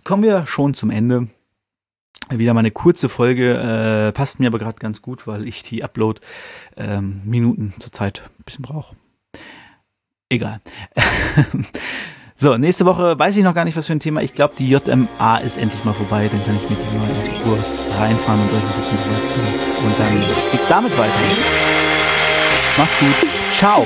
kommen 0.03 0.23
wir 0.23 0.45
schon 0.47 0.73
zum 0.73 0.89
Ende. 0.91 1.27
Wieder 2.29 2.53
mal 2.53 2.59
eine 2.59 2.71
kurze 2.71 3.09
Folge, 3.09 3.55
äh, 3.55 4.11
passt 4.11 4.39
mir 4.39 4.47
aber 4.47 4.59
gerade 4.59 4.77
ganz 4.77 5.01
gut, 5.01 5.25
weil 5.25 5.47
ich 5.47 5.63
die 5.63 5.83
Upload-Minuten 5.83 7.73
ähm, 7.73 7.73
zurzeit 7.79 8.23
ein 8.37 8.43
bisschen 8.43 8.61
brauche. 8.63 8.95
Egal. 10.29 10.61
So, 12.41 12.55
nächste 12.55 12.85
Woche 12.85 13.19
weiß 13.19 13.35
ich 13.35 13.43
noch 13.43 13.53
gar 13.53 13.65
nicht, 13.65 13.75
was 13.75 13.87
für 13.87 13.91
ein 13.91 13.99
Thema. 13.99 14.21
Ich 14.21 14.33
glaube, 14.33 14.53
die 14.57 14.69
JMA 14.69 15.39
ist 15.39 15.57
endlich 15.57 15.83
mal 15.83 15.93
vorbei. 15.93 16.29
Dann 16.31 16.41
kann 16.45 16.55
ich 16.55 16.69
mit 16.69 16.79
dir 16.79 16.97
mal 16.97 17.09
ins 17.09 17.45
Uhr 17.45 17.57
reinfahren 17.99 18.39
und 18.39 18.47
euch 18.47 18.63
ein 18.63 18.75
bisschen 18.77 18.97
drüber 18.97 19.21
erzählen. 19.21 19.85
Und 19.85 19.99
dann 19.99 20.51
geht's 20.53 20.67
damit 20.69 20.97
weiter. 20.97 21.19
Macht's 22.77 22.97
gut. 22.97 23.29
Ciao. 23.51 23.85